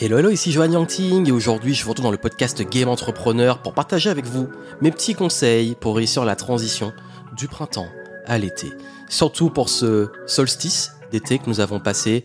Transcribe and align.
Hello, 0.00 0.16
hello, 0.16 0.30
ici 0.30 0.50
Johan 0.52 0.72
Yangting 0.72 1.28
et 1.28 1.32
aujourd'hui 1.32 1.74
je 1.74 1.84
vous 1.84 1.90
retrouve 1.90 2.04
dans 2.04 2.10
le 2.10 2.16
podcast 2.16 2.62
Game 2.62 2.88
Entrepreneur 2.88 3.58
pour 3.60 3.74
partager 3.74 4.08
avec 4.08 4.24
vous 4.24 4.48
mes 4.80 4.90
petits 4.90 5.14
conseils 5.14 5.74
pour 5.74 5.96
réussir 5.96 6.24
la 6.24 6.34
transition 6.34 6.94
du 7.36 7.46
printemps 7.46 7.88
à 8.26 8.38
l'été. 8.38 8.72
Surtout 9.10 9.50
pour 9.50 9.68
ce 9.68 10.08
solstice 10.26 10.92
d'été 11.10 11.38
que 11.38 11.44
nous 11.46 11.60
avons 11.60 11.78
passé 11.78 12.24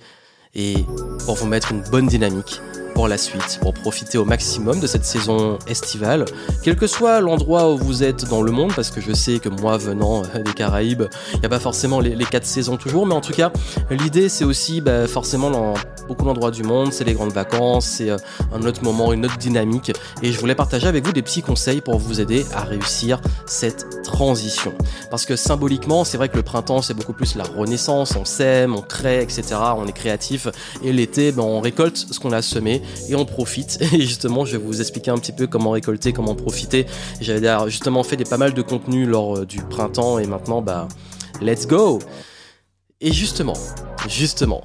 et 0.56 0.76
pour 1.26 1.36
vous 1.36 1.46
mettre 1.46 1.74
une 1.74 1.82
bonne 1.82 2.08
dynamique 2.08 2.62
pour 2.98 3.08
la 3.08 3.20
suite, 3.20 3.60
pour 3.62 3.76
profiter 3.76 4.18
au 4.18 4.26
maximum 4.26 4.79
de 4.79 4.88
cette 4.88 5.06
saison 5.06 5.60
estivale, 5.68 6.26
quel 6.64 6.76
que 6.76 6.88
soit 6.88 7.22
l'endroit 7.22 7.72
où 7.72 7.78
vous 7.78 8.04
êtes 8.04 8.28
dans 8.28 8.42
le 8.42 8.52
monde, 8.52 8.74
parce 8.76 8.90
que 8.90 9.02
je 9.02 9.14
sais 9.14 9.38
que 9.38 9.50
moi 9.50 9.78
venant 9.78 10.24
des 10.24 10.54
Caraïbes, 10.54 11.04
il 11.36 11.40
n'y 11.42 11.46
a 11.46 11.50
pas 11.50 11.60
forcément 11.60 12.00
les, 12.00 12.26
quatre 12.26 12.47
saisons 12.47 12.76
toujours, 12.76 13.06
mais 13.06 13.14
en 13.14 13.22
tout 13.22 13.33
cas, 13.33 13.52
l'idée 13.92 14.29
c'est 14.29 14.46
aussi 14.46 14.82
bah, 14.82 15.08
forcément 15.08 15.52
dans 15.52 15.76
beaucoup 16.08 16.26
d'endroits 16.26 16.50
du 16.50 16.64
monde, 16.64 16.91
c'est 16.91 17.04
les 17.04 17.14
grandes 17.14 17.34
vacances, 17.34 17.86
c'est 17.86 18.10
euh, 18.10 18.18
un 18.52 18.64
autre 18.64 18.84
moment, 18.84 19.14
une 19.14 19.26
autre 19.26 19.38
dynamique, 19.38 19.91
et 20.24 20.32
je 20.32 20.40
voulais 20.40 20.55
partager 20.55 20.88
avec 20.88 21.05
vous 21.05 21.14
des 21.14 21.22
petits 21.22 21.44
conseils 21.44 21.82
pour 21.82 22.00
vous 22.00 22.20
aider 22.20 22.48
à 22.55 22.64
réussir 22.64 23.22
cette 23.46 24.02
transition. 24.04 24.74
Parce 25.12 25.27
que 25.27 25.36
symboliquement, 25.36 26.04
c'est 26.04 26.18
vrai 26.18 26.30
que 26.30 26.38
le 26.38 26.44
printemps 26.44 26.82
c'est 26.82 26.96
beaucoup 26.96 27.14
plus 27.14 27.36
la 27.36 27.44
renaissance, 27.44 28.16
on 28.16 28.26
sème, 28.26 28.74
on 28.74 28.82
crée, 28.82 29.22
etc., 29.22 29.44
on 29.77 29.86
est 29.86 29.94
créatif, 29.94 30.48
et 30.84 30.91
l'été, 30.91 31.32
ben, 31.32 31.44
on 31.44 31.62
récolte 31.62 32.08
ce 32.10 32.20
qu'on 32.20 32.32
a 32.32 32.41
semé, 32.41 32.82
et 33.09 33.16
on 33.16 33.26
profite. 33.26 33.80
Et 33.94 34.02
justement, 34.02 34.46
je 34.46 34.58
vais 34.58 34.64
vous 34.64 34.82
expliquer 34.82 35.12
un 35.12 35.18
petit 35.18 35.32
peu 35.32 35.48
comment 35.48 35.72
récolter, 35.72 36.14
comment 36.14 36.36
profiter. 36.36 36.86
J'avais 37.22 37.50
justement 37.70 38.04
fait 38.04 38.18
des, 38.18 38.26
pas 38.26 38.38
mal 38.38 38.54
de 38.54 38.62
contenu 38.62 39.05
lors 39.05 39.38
euh, 39.38 39.46
du 39.46 39.62
printemps 39.62 40.20
et 40.20 40.27
maintenant, 40.27 40.62
bah, 40.62 40.88
let's 41.41 41.68
go! 41.68 42.00
Et 43.00 43.13
justement, 43.13 43.54
justement, 44.08 44.63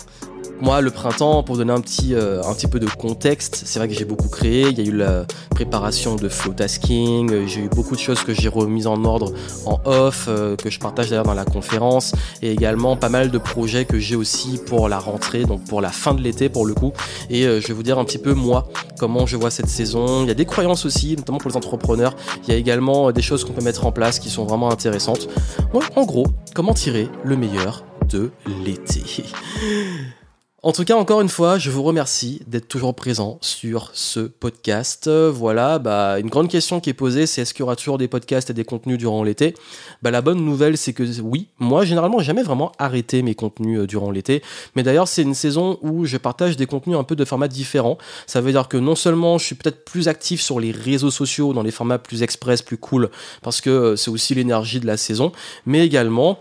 moi, 0.62 0.80
le 0.80 0.92
printemps, 0.92 1.42
pour 1.42 1.56
donner 1.56 1.72
un 1.72 1.80
petit, 1.80 2.14
euh, 2.14 2.40
un 2.44 2.54
petit 2.54 2.68
peu 2.68 2.78
de 2.78 2.86
contexte, 2.86 3.62
c'est 3.66 3.80
vrai 3.80 3.88
que 3.88 3.94
j'ai 3.94 4.04
beaucoup 4.04 4.28
créé. 4.28 4.68
Il 4.68 4.78
y 4.78 4.80
a 4.80 4.84
eu 4.84 4.96
la 4.96 5.26
préparation 5.50 6.14
de 6.14 6.28
flow 6.28 6.52
tasking. 6.52 7.32
Euh, 7.32 7.46
j'ai 7.48 7.62
eu 7.62 7.68
beaucoup 7.68 7.96
de 7.96 8.00
choses 8.00 8.22
que 8.22 8.32
j'ai 8.32 8.48
remises 8.48 8.86
en 8.86 9.04
ordre 9.04 9.32
en 9.66 9.80
off, 9.84 10.26
euh, 10.28 10.54
que 10.54 10.70
je 10.70 10.78
partage 10.78 11.10
d'ailleurs 11.10 11.24
dans 11.24 11.34
la 11.34 11.44
conférence. 11.44 12.14
Et 12.42 12.52
également 12.52 12.96
pas 12.96 13.08
mal 13.08 13.32
de 13.32 13.38
projets 13.38 13.84
que 13.86 13.98
j'ai 13.98 14.14
aussi 14.14 14.60
pour 14.64 14.88
la 14.88 15.00
rentrée, 15.00 15.44
donc 15.46 15.64
pour 15.64 15.80
la 15.80 15.90
fin 15.90 16.14
de 16.14 16.22
l'été 16.22 16.48
pour 16.48 16.64
le 16.64 16.74
coup. 16.74 16.92
Et 17.28 17.42
je 17.42 17.66
vais 17.66 17.74
vous 17.74 17.82
dire 17.82 17.98
un 17.98 18.04
petit 18.04 18.18
peu 18.18 18.32
moi, 18.32 18.68
comment 19.00 19.26
je 19.26 19.36
vois 19.36 19.50
cette 19.50 19.68
saison. 19.68 20.22
Il 20.22 20.28
y 20.28 20.30
a 20.30 20.34
des 20.34 20.46
croyances 20.46 20.86
aussi, 20.86 21.16
notamment 21.16 21.38
pour 21.38 21.50
les 21.50 21.56
entrepreneurs. 21.56 22.14
Il 22.44 22.52
y 22.52 22.56
a 22.56 22.56
également 22.56 23.10
des 23.10 23.22
choses 23.22 23.44
qu'on 23.44 23.52
peut 23.52 23.64
mettre 23.64 23.84
en 23.84 23.90
place 23.90 24.20
qui 24.20 24.30
sont 24.30 24.44
vraiment 24.44 24.70
intéressantes. 24.70 25.28
en 25.96 26.04
gros, 26.04 26.28
comment 26.54 26.72
tirer 26.72 27.08
le 27.24 27.36
meilleur 27.36 27.84
de 28.08 28.30
l'été? 28.64 29.24
En 30.64 30.70
tout 30.70 30.84
cas, 30.84 30.94
encore 30.94 31.20
une 31.20 31.28
fois, 31.28 31.58
je 31.58 31.70
vous 31.70 31.82
remercie 31.82 32.40
d'être 32.46 32.68
toujours 32.68 32.94
présent 32.94 33.36
sur 33.40 33.90
ce 33.94 34.20
podcast. 34.20 35.10
Voilà, 35.10 35.80
bah, 35.80 36.20
une 36.20 36.28
grande 36.28 36.48
question 36.48 36.78
qui 36.78 36.88
est 36.88 36.94
posée, 36.94 37.26
c'est 37.26 37.42
est-ce 37.42 37.52
qu'il 37.52 37.62
y 37.62 37.64
aura 37.64 37.74
toujours 37.74 37.98
des 37.98 38.06
podcasts 38.06 38.48
et 38.48 38.54
des 38.54 38.62
contenus 38.62 38.96
durant 38.96 39.24
l'été? 39.24 39.54
Bah, 40.02 40.12
La 40.12 40.22
bonne 40.22 40.44
nouvelle, 40.44 40.78
c'est 40.78 40.92
que 40.92 41.02
oui, 41.20 41.48
moi, 41.58 41.84
généralement, 41.84 42.20
jamais 42.20 42.44
vraiment 42.44 42.70
arrêté 42.78 43.22
mes 43.22 43.34
contenus 43.34 43.80
euh, 43.80 43.86
durant 43.88 44.12
l'été. 44.12 44.40
Mais 44.76 44.84
d'ailleurs, 44.84 45.08
c'est 45.08 45.22
une 45.22 45.34
saison 45.34 45.80
où 45.82 46.04
je 46.04 46.16
partage 46.16 46.56
des 46.56 46.66
contenus 46.66 46.96
un 46.96 47.02
peu 47.02 47.16
de 47.16 47.24
formats 47.24 47.48
différents. 47.48 47.98
Ça 48.28 48.40
veut 48.40 48.52
dire 48.52 48.68
que 48.68 48.76
non 48.76 48.94
seulement 48.94 49.38
je 49.38 49.46
suis 49.46 49.56
peut-être 49.56 49.84
plus 49.84 50.06
actif 50.06 50.40
sur 50.40 50.60
les 50.60 50.70
réseaux 50.70 51.10
sociaux, 51.10 51.52
dans 51.54 51.64
les 51.64 51.72
formats 51.72 51.98
plus 51.98 52.22
express, 52.22 52.62
plus 52.62 52.78
cool, 52.78 53.10
parce 53.42 53.60
que 53.60 53.70
euh, 53.70 53.96
c'est 53.96 54.12
aussi 54.12 54.36
l'énergie 54.36 54.78
de 54.78 54.86
la 54.86 54.96
saison, 54.96 55.32
mais 55.66 55.84
également 55.84 56.38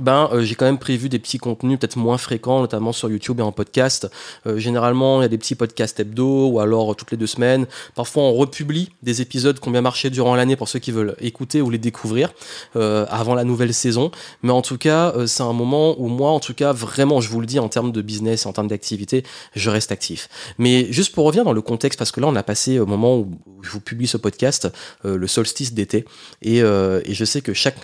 ben 0.00 0.28
euh, 0.32 0.42
j'ai 0.42 0.54
quand 0.54 0.64
même 0.64 0.78
prévu 0.78 1.08
des 1.08 1.18
petits 1.18 1.38
contenus 1.38 1.78
peut-être 1.78 1.96
moins 1.96 2.18
fréquents, 2.18 2.60
notamment 2.60 2.92
sur 2.92 3.08
YouTube 3.08 3.40
et 3.40 3.42
en 3.42 3.52
podcast. 3.52 4.10
Euh, 4.46 4.58
généralement, 4.58 5.20
il 5.20 5.22
y 5.22 5.26
a 5.26 5.28
des 5.28 5.38
petits 5.38 5.54
podcasts 5.54 6.00
hebdo 6.00 6.48
ou 6.48 6.60
alors 6.60 6.92
euh, 6.92 6.94
toutes 6.94 7.10
les 7.10 7.16
deux 7.16 7.26
semaines. 7.26 7.66
Parfois, 7.94 8.24
on 8.24 8.32
republie 8.34 8.90
des 9.02 9.20
épisodes 9.20 9.58
qui 9.58 9.68
ont 9.68 9.70
bien 9.70 9.80
marché 9.80 10.10
durant 10.10 10.34
l'année 10.34 10.56
pour 10.56 10.68
ceux 10.68 10.78
qui 10.78 10.90
veulent 10.92 11.16
écouter 11.20 11.60
ou 11.60 11.70
les 11.70 11.78
découvrir 11.78 12.32
avant 12.74 13.34
la 13.34 13.44
nouvelle 13.44 13.72
saison. 13.72 14.10
Mais 14.42 14.52
en 14.52 14.62
tout 14.62 14.78
cas, 14.78 15.14
c'est 15.26 15.42
un 15.42 15.52
moment 15.52 15.94
où 15.98 16.08
moi, 16.08 16.30
en 16.30 16.40
tout 16.40 16.54
cas, 16.54 16.72
vraiment, 16.72 17.20
je 17.20 17.28
vous 17.28 17.40
le 17.40 17.46
dis, 17.46 17.58
en 17.58 17.68
termes 17.68 17.92
de 17.92 18.02
business, 18.02 18.46
en 18.46 18.52
termes 18.52 18.68
d'activité, 18.68 19.24
je 19.54 19.70
reste 19.70 19.92
actif. 19.92 20.28
Mais 20.58 20.92
juste 20.92 21.14
pour 21.14 21.24
revenir 21.24 21.44
dans 21.44 21.52
le 21.52 21.62
contexte, 21.62 21.98
parce 21.98 22.10
que 22.10 22.20
là, 22.20 22.26
on 22.26 22.36
a 22.36 22.42
passé 22.42 22.78
au 22.78 22.86
moment 22.86 23.18
où 23.18 23.30
je 23.62 23.70
vous 23.70 23.80
publie 23.80 24.06
ce 24.06 24.16
podcast, 24.16 24.68
le 25.04 25.26
solstice 25.26 25.74
d'été, 25.74 26.04
et, 26.42 26.58
et 26.58 27.14
je 27.14 27.24
sais 27.24 27.40
que 27.40 27.52
chaque 27.52 27.76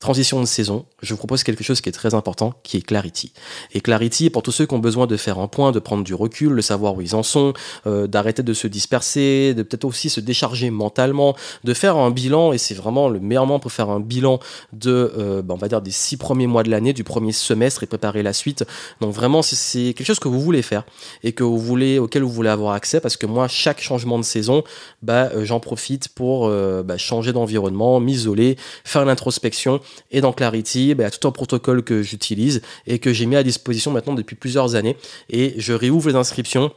Transition 0.00 0.38
de 0.38 0.46
saison, 0.46 0.86
je 1.02 1.12
vous 1.12 1.18
propose 1.18 1.42
quelque 1.42 1.64
chose 1.64 1.80
qui 1.80 1.88
est 1.88 1.92
très 1.92 2.14
important, 2.14 2.54
qui 2.62 2.76
est 2.76 2.82
Clarity. 2.82 3.32
Et 3.72 3.80
Clarity, 3.80 4.30
pour 4.30 4.44
tous 4.44 4.52
ceux 4.52 4.64
qui 4.64 4.72
ont 4.74 4.78
besoin 4.78 5.08
de 5.08 5.16
faire 5.16 5.40
un 5.40 5.48
point, 5.48 5.72
de 5.72 5.80
prendre 5.80 6.04
du 6.04 6.14
recul, 6.14 6.54
de 6.54 6.60
savoir 6.60 6.94
où 6.94 7.00
ils 7.00 7.16
en 7.16 7.24
sont, 7.24 7.52
euh, 7.88 8.06
d'arrêter 8.06 8.44
de 8.44 8.54
se 8.54 8.68
disperser, 8.68 9.54
de 9.54 9.64
peut-être 9.64 9.84
aussi 9.84 10.08
se 10.08 10.20
décharger 10.20 10.70
mentalement, 10.70 11.34
de 11.64 11.74
faire 11.74 11.96
un 11.96 12.12
bilan, 12.12 12.52
et 12.52 12.58
c'est 12.58 12.76
vraiment 12.76 13.08
le 13.08 13.18
meilleur 13.18 13.44
moment 13.44 13.58
pour 13.58 13.72
faire 13.72 13.90
un 13.90 13.98
bilan 13.98 14.38
de, 14.72 15.12
euh, 15.18 15.42
bah, 15.42 15.54
on 15.54 15.58
va 15.58 15.66
dire, 15.66 15.82
des 15.82 15.90
six 15.90 16.16
premiers 16.16 16.46
mois 16.46 16.62
de 16.62 16.70
l'année, 16.70 16.92
du 16.92 17.02
premier 17.02 17.32
semestre 17.32 17.82
et 17.82 17.86
préparer 17.86 18.22
la 18.22 18.32
suite. 18.32 18.64
Donc 19.00 19.12
vraiment, 19.12 19.42
c'est 19.42 19.94
quelque 19.94 20.06
chose 20.06 20.20
que 20.20 20.28
vous 20.28 20.40
voulez 20.40 20.62
faire 20.62 20.84
et 21.24 21.32
que 21.32 21.42
vous 21.42 21.58
voulez, 21.58 21.98
auquel 21.98 22.22
vous 22.22 22.30
voulez 22.30 22.50
avoir 22.50 22.74
accès, 22.74 23.00
parce 23.00 23.16
que 23.16 23.26
moi, 23.26 23.48
chaque 23.48 23.80
changement 23.80 24.20
de 24.20 24.24
saison, 24.24 24.62
bah, 25.02 25.30
euh, 25.34 25.44
j'en 25.44 25.58
profite 25.58 26.08
pour 26.10 26.48
bah, 26.48 26.98
changer 26.98 27.32
d'environnement, 27.32 27.98
m'isoler, 27.98 28.56
faire 28.84 29.04
l'introspection 29.04 29.80
et 30.10 30.20
dans 30.20 30.32
Clarity, 30.32 30.94
bah, 30.94 31.04
il 31.04 31.06
y 31.06 31.08
a 31.08 31.10
tout 31.10 31.26
un 31.26 31.32
protocole 31.32 31.82
que 31.82 32.02
j'utilise 32.02 32.62
et 32.86 32.98
que 32.98 33.12
j'ai 33.12 33.26
mis 33.26 33.36
à 33.36 33.42
disposition 33.42 33.90
maintenant 33.90 34.14
depuis 34.14 34.36
plusieurs 34.36 34.74
années. 34.74 34.96
Et 35.30 35.54
je 35.58 35.72
réouvre 35.72 36.08
les 36.08 36.16
inscriptions 36.16 36.72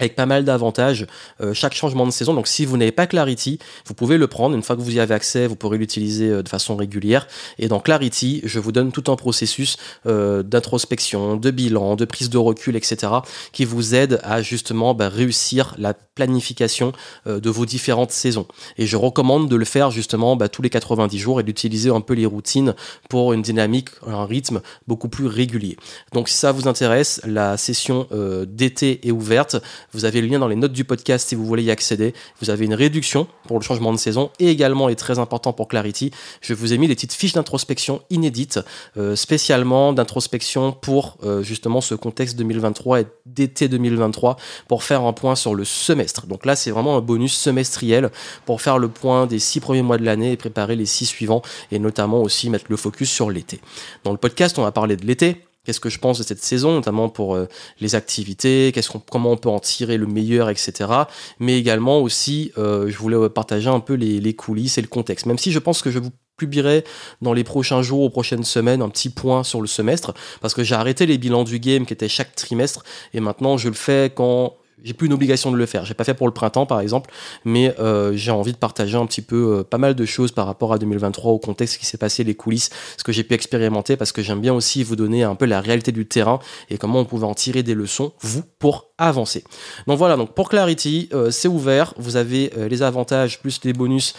avec 0.00 0.16
pas 0.16 0.26
mal 0.26 0.44
d'avantages 0.44 1.06
euh, 1.40 1.54
chaque 1.54 1.74
changement 1.74 2.04
de 2.06 2.10
saison. 2.10 2.34
Donc 2.34 2.48
si 2.48 2.64
vous 2.64 2.76
n'avez 2.76 2.92
pas 2.92 3.06
Clarity, 3.06 3.58
vous 3.86 3.94
pouvez 3.94 4.18
le 4.18 4.26
prendre. 4.26 4.56
Une 4.56 4.62
fois 4.62 4.76
que 4.76 4.80
vous 4.80 4.96
y 4.96 5.00
avez 5.00 5.14
accès, 5.14 5.46
vous 5.46 5.56
pourrez 5.56 5.78
l'utiliser 5.78 6.30
euh, 6.30 6.42
de 6.42 6.48
façon 6.48 6.74
régulière. 6.74 7.28
Et 7.58 7.68
dans 7.68 7.78
Clarity, 7.78 8.40
je 8.44 8.58
vous 8.58 8.72
donne 8.72 8.90
tout 8.90 9.10
un 9.10 9.16
processus 9.16 9.76
euh, 10.06 10.42
d'introspection, 10.42 11.36
de 11.36 11.50
bilan, 11.50 11.94
de 11.94 12.04
prise 12.04 12.28
de 12.28 12.38
recul, 12.38 12.74
etc. 12.74 13.12
qui 13.52 13.64
vous 13.64 13.94
aide 13.94 14.20
à 14.24 14.42
justement 14.42 14.94
bah, 14.94 15.08
réussir 15.08 15.74
la 15.78 15.94
planification 15.94 16.92
de 17.26 17.50
vos 17.50 17.66
différentes 17.66 18.12
saisons. 18.12 18.46
Et 18.78 18.86
je 18.86 18.96
recommande 18.96 19.48
de 19.48 19.56
le 19.56 19.64
faire 19.64 19.90
justement 19.90 20.36
bah, 20.36 20.48
tous 20.48 20.62
les 20.62 20.70
90 20.70 21.18
jours 21.18 21.40
et 21.40 21.42
d'utiliser 21.42 21.90
un 21.90 22.00
peu 22.00 22.14
les 22.14 22.26
routines 22.26 22.74
pour 23.08 23.32
une 23.32 23.42
dynamique, 23.42 23.88
un 24.06 24.24
rythme 24.24 24.60
beaucoup 24.86 25.08
plus 25.08 25.26
régulier. 25.26 25.76
Donc 26.12 26.28
si 26.28 26.36
ça 26.36 26.52
vous 26.52 26.68
intéresse, 26.68 27.20
la 27.24 27.56
session 27.56 28.06
d'été 28.46 29.06
est 29.06 29.10
ouverte. 29.10 29.56
Vous 29.94 30.04
avez 30.04 30.20
le 30.20 30.26
lien 30.26 30.38
dans 30.38 30.48
les 30.48 30.56
notes 30.56 30.72
du 30.72 30.84
podcast 30.84 31.28
si 31.28 31.34
vous 31.36 31.46
voulez 31.46 31.62
y 31.62 31.70
accéder. 31.70 32.14
Vous 32.40 32.50
avez 32.50 32.64
une 32.64 32.74
réduction 32.74 33.28
pour 33.46 33.58
le 33.58 33.64
changement 33.64 33.92
de 33.92 33.98
saison 33.98 34.30
et 34.40 34.50
également, 34.50 34.88
et 34.88 34.96
très 34.96 35.18
important 35.18 35.52
pour 35.52 35.68
Clarity, 35.68 36.10
je 36.40 36.52
vous 36.52 36.72
ai 36.72 36.78
mis 36.78 36.88
des 36.88 36.94
petites 36.94 37.12
fiches 37.12 37.32
d'introspection 37.32 38.02
inédites, 38.10 38.60
euh, 38.96 39.16
spécialement 39.16 39.92
d'introspection 39.92 40.72
pour 40.72 41.16
euh, 41.22 41.42
justement 41.42 41.80
ce 41.80 41.94
contexte 41.94 42.36
2023 42.36 43.02
et 43.02 43.06
d'été 43.26 43.68
2023 43.68 44.36
pour 44.68 44.82
faire 44.82 45.02
un 45.02 45.12
point 45.12 45.36
sur 45.36 45.54
le 45.54 45.64
semestre. 45.64 46.26
Donc 46.26 46.44
là, 46.44 46.56
c'est 46.56 46.70
vraiment 46.70 46.96
un 46.96 47.00
bonus 47.00 47.34
semestriel 47.34 48.10
pour 48.46 48.60
faire 48.60 48.78
le 48.78 48.88
point 48.88 49.26
des 49.26 49.38
six 49.38 49.60
premiers 49.60 49.82
mois 49.82 49.98
de 49.98 50.04
l'année 50.04 50.32
et 50.32 50.36
préparer 50.36 50.74
les 50.76 50.86
six 50.86 51.06
suivants 51.06 51.42
et 51.70 51.78
notamment 51.78 52.20
aussi 52.20 52.50
mettre 52.50 52.66
le 52.68 52.76
focus 52.76 53.10
sur 53.10 53.30
l'été. 53.30 53.60
Dans 54.02 54.12
le 54.12 54.18
podcast, 54.18 54.58
on 54.58 54.62
va 54.62 54.72
parler 54.72 54.96
de 54.96 55.06
l'été, 55.06 55.44
qu'est-ce 55.64 55.80
que 55.80 55.90
je 55.90 55.98
pense 55.98 56.18
de 56.18 56.22
cette 56.22 56.42
saison, 56.42 56.72
notamment 56.72 57.08
pour 57.08 57.34
euh, 57.34 57.48
les 57.80 57.94
activités, 57.94 58.72
qu'est-ce 58.72 58.90
qu'on, 58.90 59.00
comment 59.00 59.32
on 59.32 59.36
peut 59.36 59.48
en 59.48 59.60
tirer 59.60 59.96
le 59.96 60.06
meilleur, 60.06 60.50
etc. 60.50 60.90
Mais 61.38 61.58
également 61.58 62.00
aussi, 62.00 62.52
euh, 62.58 62.88
je 62.88 62.96
voulais 62.98 63.28
partager 63.28 63.68
un 63.68 63.80
peu 63.80 63.94
les, 63.94 64.20
les, 64.20 64.34
coulisses 64.34 64.78
et 64.78 64.82
le 64.82 64.88
contexte. 64.88 65.26
Même 65.26 65.38
si 65.38 65.52
je 65.52 65.58
pense 65.58 65.82
que 65.82 65.90
je 65.90 65.98
vous 65.98 66.10
publierai 66.36 66.84
dans 67.22 67.32
les 67.32 67.44
prochains 67.44 67.82
jours, 67.82 68.02
aux 68.02 68.10
prochaines 68.10 68.44
semaines, 68.44 68.82
un 68.82 68.88
petit 68.88 69.10
point 69.10 69.44
sur 69.44 69.60
le 69.60 69.66
semestre, 69.66 70.14
parce 70.40 70.54
que 70.54 70.64
j'ai 70.64 70.74
arrêté 70.74 71.06
les 71.06 71.18
bilans 71.18 71.44
du 71.44 71.58
game 71.58 71.86
qui 71.86 71.92
étaient 71.92 72.08
chaque 72.08 72.34
trimestre, 72.34 72.84
et 73.12 73.20
maintenant 73.20 73.56
je 73.56 73.68
le 73.68 73.74
fais 73.74 74.12
quand 74.14 74.56
j'ai 74.82 74.92
plus 74.92 75.06
une 75.06 75.12
obligation 75.12 75.50
de 75.50 75.56
le 75.56 75.66
faire. 75.66 75.84
J'ai 75.84 75.94
pas 75.94 76.04
fait 76.04 76.14
pour 76.14 76.26
le 76.26 76.32
printemps 76.32 76.66
par 76.66 76.80
exemple, 76.80 77.10
mais 77.44 77.74
euh, 77.78 78.12
j'ai 78.14 78.30
envie 78.30 78.52
de 78.52 78.56
partager 78.56 78.96
un 78.96 79.06
petit 79.06 79.22
peu 79.22 79.58
euh, 79.58 79.64
pas 79.64 79.78
mal 79.78 79.94
de 79.94 80.04
choses 80.04 80.32
par 80.32 80.46
rapport 80.46 80.72
à 80.72 80.78
2023 80.78 81.32
au 81.32 81.38
contexte 81.38 81.78
qui 81.78 81.86
s'est 81.86 81.98
passé, 81.98 82.24
les 82.24 82.34
coulisses, 82.34 82.70
ce 82.96 83.04
que 83.04 83.12
j'ai 83.12 83.24
pu 83.24 83.34
expérimenter 83.34 83.96
parce 83.96 84.12
que 84.12 84.22
j'aime 84.22 84.40
bien 84.40 84.52
aussi 84.52 84.82
vous 84.82 84.96
donner 84.96 85.22
un 85.22 85.34
peu 85.34 85.46
la 85.46 85.60
réalité 85.60 85.92
du 85.92 86.06
terrain 86.06 86.38
et 86.70 86.78
comment 86.78 87.00
on 87.00 87.04
pouvait 87.04 87.26
en 87.26 87.34
tirer 87.34 87.62
des 87.62 87.74
leçons 87.74 88.12
vous 88.20 88.42
pour 88.58 88.90
avancer. 88.98 89.44
Donc 89.86 89.98
voilà, 89.98 90.16
donc 90.16 90.34
pour 90.34 90.48
Clarity, 90.48 91.08
euh, 91.12 91.30
c'est 91.30 91.48
ouvert, 91.48 91.94
vous 91.96 92.16
avez 92.16 92.52
les 92.68 92.82
avantages 92.82 93.40
plus 93.40 93.60
les 93.64 93.72
bonus 93.72 94.14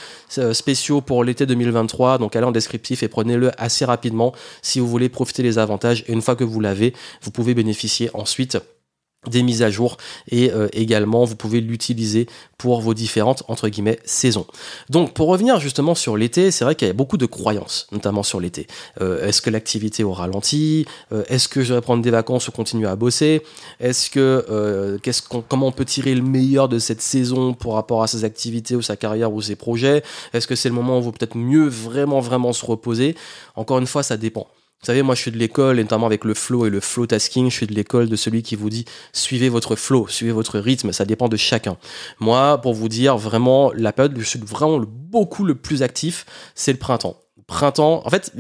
spéciaux 0.54 1.02
pour 1.02 1.24
l'été 1.24 1.46
2023, 1.46 2.18
donc 2.18 2.36
allez 2.36 2.46
en 2.46 2.52
descriptif 2.52 3.04
et 3.04 3.08
prenez-le 3.08 3.52
assez 3.62 3.86
rapidement 3.86 4.34
si 4.62 4.80
vous 4.80 4.88
voulez 4.88 5.10
profiter 5.10 5.44
des 5.44 5.58
avantages 5.58 6.04
et 6.08 6.14
une 6.14 6.22
fois 6.22 6.36
que 6.36 6.44
vous 6.44 6.60
l'avez, 6.60 6.94
vous 7.22 7.32
pouvez 7.32 7.54
bénéficier 7.54 8.10
ensuite 8.14 8.58
des 9.30 9.44
mises 9.44 9.64
à 9.64 9.70
jour 9.70 9.98
et 10.30 10.52
euh, 10.52 10.68
également 10.74 11.26
vous 11.26 11.36
pouvez 11.36 11.62
l'utiliser 11.62 12.28
pour 12.58 12.82
vos 12.82 12.94
différentes 12.94 13.44
entre 13.48 13.70
guillemets 13.70 14.00
saisons. 14.06 14.46
Donc 14.90 15.14
pour 15.14 15.28
revenir 15.28 15.60
justement 15.60 15.96
sur 15.96 16.18
l'été, 16.18 16.52
c'est 16.52 16.64
vrai 16.64 16.76
qu'il 16.76 16.88
y 16.88 16.92
a 16.92 16.94
beaucoup 16.94 17.18
de 17.18 17.26
croyances, 17.26 17.88
notamment 17.92 18.24
sur 18.24 18.40
l'été. 18.40 18.68
Euh, 19.02 19.28
est-ce 19.28 19.42
que 19.42 19.50
l'activité 19.50 20.04
au 20.04 20.14
ralenti? 20.14 20.86
Euh, 21.12 21.24
Est-ce 21.28 21.48
que 21.48 21.64
je 21.64 21.74
vais 21.74 21.82
prendre 21.82 22.02
des 22.02 22.12
vacances 22.12 22.48
ou 22.48 22.52
continuer 22.52 22.88
à 22.88 22.96
bosser? 22.96 23.42
Est-ce 23.80 24.10
que 24.10 25.00
qu'est-ce 25.02 25.22
comment 25.22 25.68
on 25.68 25.72
peut 25.72 25.86
tirer 25.86 26.16
le 26.16 26.22
meilleur 26.22 26.70
de 26.70 26.80
cette 26.80 27.02
saison 27.02 27.54
pour 27.54 27.74
rapport 27.74 28.04
à 28.04 28.08
ses 28.08 28.24
activités 28.24 28.76
ou 28.76 28.82
sa 28.82 28.96
carrière 28.96 29.34
ou 29.34 29.42
ses 29.42 29.56
projets? 29.56 30.04
Est-ce 30.34 30.48
que 30.48 30.56
c'est 30.56 30.70
le 30.70 30.76
moment 30.76 30.98
où 31.00 31.02
vaut 31.02 31.12
peut-être 31.12 31.38
mieux 31.38 31.68
vraiment 31.68 32.20
vraiment 32.20 32.54
se 32.54 32.66
reposer? 32.66 33.16
Encore 33.56 33.80
une 33.80 33.88
fois, 33.88 34.04
ça 34.04 34.18
dépend. 34.18 34.48
Vous 34.86 34.92
savez, 34.92 35.02
moi 35.02 35.16
je 35.16 35.22
suis 35.22 35.32
de 35.32 35.40
l'école, 35.40 35.78
notamment 35.78 36.06
avec 36.06 36.24
le 36.26 36.36
flow 36.36 36.68
et 36.68 36.70
le 36.70 36.80
flow 36.80 37.08
tasking, 37.08 37.50
je 37.50 37.56
suis 37.56 37.66
de 37.66 37.74
l'école 37.74 38.08
de 38.08 38.16
celui 38.16 38.44
qui 38.44 38.56
vous 38.56 38.70
dit 38.70 38.86
suivez 39.14 39.50
votre 39.50 39.76
flow, 39.76 40.08
suivez 40.08 40.32
votre 40.32 40.60
rythme, 40.60 40.92
ça 40.92 41.06
dépend 41.06 41.28
de 41.28 41.38
chacun. 41.38 41.76
Moi, 42.20 42.62
pour 42.62 42.76
vous 42.76 42.88
dire 42.88 43.18
vraiment, 43.18 43.72
la 43.74 43.92
période 43.92 44.16
où 44.16 44.22
je 44.22 44.28
suis 44.28 44.40
vraiment 44.40 44.80
beaucoup 44.86 45.44
le 45.44 45.56
plus 45.56 45.82
actif, 45.82 46.28
c'est 46.54 46.72
le 46.72 46.78
printemps 46.78 47.18
printemps, 47.48 48.02
en 48.04 48.10
fait, 48.10 48.32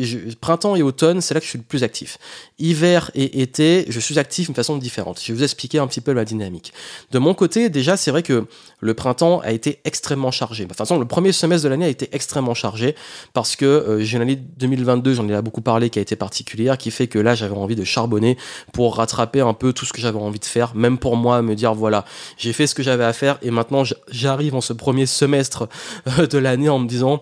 printemps 0.41 0.75
et 0.75 0.81
automne, 0.81 1.21
c'est 1.21 1.33
là 1.33 1.39
que 1.39 1.45
je 1.45 1.51
suis 1.51 1.59
le 1.59 1.63
plus 1.63 1.83
actif. 1.83 2.17
Hiver 2.57 3.11
et 3.13 3.41
été, 3.41 3.85
je 3.87 3.99
suis 3.99 4.17
actif 4.17 4.47
d'une 4.47 4.55
façon 4.55 4.77
différente. 4.77 5.19
Je 5.21 5.31
vais 5.31 5.37
vous 5.37 5.43
expliquer 5.43 5.77
un 5.77 5.85
petit 5.87 6.01
peu 6.01 6.11
la 6.11 6.25
dynamique. 6.25 6.73
De 7.11 7.19
mon 7.19 7.35
côté, 7.35 7.69
déjà, 7.69 7.97
c'est 7.97 8.09
vrai 8.09 8.23
que 8.23 8.45
le 8.79 8.93
printemps 8.95 9.41
a 9.41 9.51
été 9.51 9.79
extrêmement 9.85 10.31
chargé. 10.31 10.63
De 10.63 10.69
toute 10.69 10.77
façon, 10.77 10.97
le 10.97 11.05
premier 11.05 11.31
semestre 11.31 11.65
de 11.65 11.69
l'année 11.69 11.85
a 11.85 11.89
été 11.89 12.09
extrêmement 12.13 12.55
chargé 12.55 12.95
parce 13.33 13.55
que 13.55 13.65
euh, 13.65 14.03
j'ai 14.03 14.17
une 14.17 14.23
année 14.23 14.35
2022, 14.35 15.13
j'en 15.13 15.29
ai 15.29 15.39
beaucoup 15.41 15.61
parlé, 15.61 15.89
qui 15.89 15.99
a 15.99 16.01
été 16.01 16.15
particulière, 16.15 16.77
qui 16.77 16.89
fait 16.89 17.07
que 17.07 17.19
là, 17.19 17.35
j'avais 17.35 17.55
envie 17.55 17.75
de 17.75 17.83
charbonner 17.83 18.37
pour 18.73 18.95
rattraper 18.95 19.41
un 19.41 19.53
peu 19.53 19.71
tout 19.71 19.85
ce 19.85 19.93
que 19.93 20.01
j'avais 20.01 20.19
envie 20.19 20.39
de 20.39 20.45
faire, 20.45 20.75
même 20.75 20.97
pour 20.97 21.15
moi, 21.15 21.43
me 21.43 21.55
dire, 21.55 21.75
voilà, 21.75 22.05
j'ai 22.37 22.53
fait 22.53 22.65
ce 22.65 22.73
que 22.73 22.81
j'avais 22.81 23.03
à 23.03 23.13
faire 23.13 23.37
et 23.43 23.51
maintenant, 23.51 23.83
j'arrive 24.09 24.55
en 24.55 24.61
ce 24.61 24.73
premier 24.73 25.05
semestre 25.05 25.69
euh, 26.19 26.25
de 26.25 26.37
l'année 26.39 26.69
en 26.69 26.79
me 26.79 26.87
disant, 26.87 27.21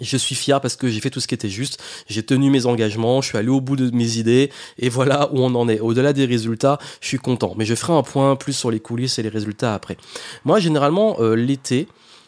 je 0.00 0.16
suis 0.16 0.34
fier 0.34 0.60
parce 0.60 0.76
que 0.76 0.88
j'ai 0.88 1.00
fait 1.00 1.10
tout 1.10 1.20
ce 1.20 1.28
qui 1.28 1.34
était 1.34 1.48
juste, 1.48 1.82
j'ai 2.08 2.22
tenu 2.22 2.50
mes 2.50 2.66
engagements, 2.66 3.20
je 3.20 3.28
suis 3.28 3.38
allé 3.38 3.48
au 3.48 3.60
bout 3.60 3.76
de 3.76 3.90
mes 3.94 4.16
idées 4.16 4.50
et 4.78 4.88
voilà 4.88 5.30
où 5.32 5.40
on 5.40 5.54
en 5.54 5.68
est. 5.68 5.80
Au-delà 5.80 6.12
des 6.12 6.24
résultats, 6.24 6.78
je 7.00 7.08
suis 7.08 7.18
content. 7.18 7.54
Mais 7.56 7.64
je 7.64 7.74
ferai 7.74 7.92
un 7.92 8.02
point 8.02 8.36
plus 8.36 8.52
sur 8.52 8.70
les 8.70 8.80
coulisses 8.80 9.18
et 9.18 9.22
les 9.22 9.28
résultats 9.28 9.74
après. 9.74 9.96
Moi, 10.44 10.58
généralement, 10.58 11.16
euh, 11.20 11.34
l'été, 11.34 11.86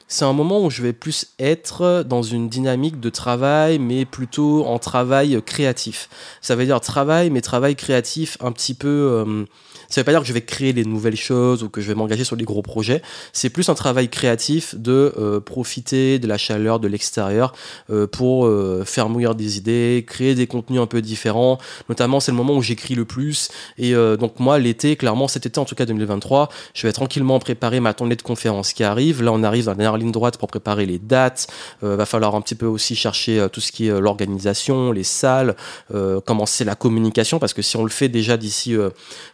c'est 0.08 0.24
un 0.24 0.32
moment 0.32 0.64
où 0.64 0.70
je 0.70 0.82
vais 0.82 0.92
plus 0.92 1.26
être 1.40 2.04
dans 2.06 2.22
une 2.22 2.48
dynamique 2.48 3.00
de 3.00 3.10
travail, 3.10 3.80
mais 3.80 4.04
plutôt 4.04 4.64
en 4.64 4.78
travail 4.78 5.42
créatif. 5.44 6.08
Ça 6.40 6.54
veut 6.54 6.64
dire 6.64 6.80
travail, 6.80 7.30
mais 7.30 7.40
travail 7.40 7.74
créatif 7.74 8.36
un 8.40 8.52
petit 8.52 8.74
peu... 8.74 8.88
Euh, 8.88 9.44
ça 9.88 10.00
veut 10.00 10.04
pas 10.04 10.12
dire 10.12 10.20
que 10.20 10.26
je 10.26 10.32
vais 10.32 10.42
créer 10.42 10.72
des 10.72 10.84
nouvelles 10.84 11.16
choses 11.16 11.62
ou 11.62 11.68
que 11.68 11.80
je 11.80 11.88
vais 11.88 11.94
m'engager 11.94 12.24
sur 12.24 12.36
des 12.36 12.44
gros 12.44 12.62
projets. 12.62 13.02
C'est 13.32 13.50
plus 13.50 13.68
un 13.68 13.74
travail 13.74 14.08
créatif 14.08 14.74
de 14.74 15.14
euh, 15.18 15.40
profiter 15.40 16.18
de 16.18 16.26
la 16.26 16.38
chaleur 16.38 16.80
de 16.80 16.88
l'extérieur 16.88 17.52
euh, 17.90 18.06
pour 18.06 18.46
euh, 18.46 18.84
faire 18.84 19.08
mouiller 19.08 19.34
des 19.34 19.58
idées, 19.58 20.04
créer 20.06 20.34
des 20.34 20.46
contenus 20.46 20.80
un 20.80 20.86
peu 20.86 21.02
différents. 21.02 21.58
Notamment, 21.88 22.20
c'est 22.20 22.32
le 22.32 22.36
moment 22.36 22.54
où 22.54 22.62
j'écris 22.62 22.94
le 22.94 23.04
plus. 23.04 23.48
Et 23.78 23.94
donc 23.94 24.38
moi, 24.40 24.58
l'été, 24.58 24.96
clairement, 24.96 25.28
cet 25.28 25.46
été 25.46 25.58
en 25.58 25.64
tout 25.64 25.74
cas 25.74 25.86
2023, 25.86 26.48
je 26.74 26.86
vais 26.86 26.92
tranquillement 26.92 27.38
préparer 27.38 27.80
ma 27.80 27.94
tournée 27.94 28.16
de 28.16 28.22
conférences 28.22 28.72
qui 28.72 28.84
arrive. 28.84 29.22
Là, 29.22 29.32
on 29.32 29.42
arrive 29.42 29.64
dans 29.64 29.72
la 29.72 29.76
dernière 29.76 29.96
ligne 29.96 30.12
droite 30.12 30.38
pour 30.38 30.48
préparer 30.48 30.86
les 30.86 30.98
dates. 30.98 31.46
va 31.82 32.06
falloir 32.06 32.34
un 32.34 32.40
petit 32.40 32.54
peu 32.54 32.66
aussi 32.66 32.96
chercher 32.96 33.46
tout 33.52 33.60
ce 33.60 33.72
qui 33.72 33.88
est 33.88 34.00
l'organisation, 34.00 34.92
les 34.92 35.04
salles, 35.04 35.56
commencer 36.24 36.64
la 36.64 36.74
communication 36.74 37.38
parce 37.38 37.54
que 37.54 37.62
si 37.62 37.76
on 37.76 37.84
le 37.84 37.90
fait 37.90 38.08
déjà 38.08 38.36
d'ici 38.36 38.76